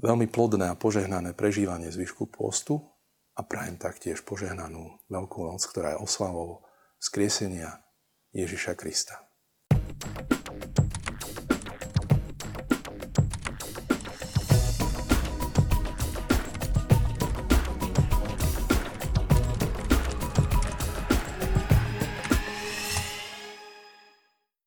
veľmi 0.00 0.32
plodné 0.32 0.72
a 0.72 0.80
požehnané 0.80 1.36
prežívanie 1.36 1.92
zvyšku 1.92 2.32
postu 2.32 2.80
a 3.36 3.44
prajem 3.44 3.76
taktiež 3.76 4.24
požehnanú 4.24 4.96
Veľkú 5.12 5.44
noc, 5.44 5.60
ktorá 5.68 5.96
je 5.96 6.02
oslavou 6.04 6.64
skriesenia 6.96 7.84
Ježiša 8.32 8.72
Krista. 8.80 9.20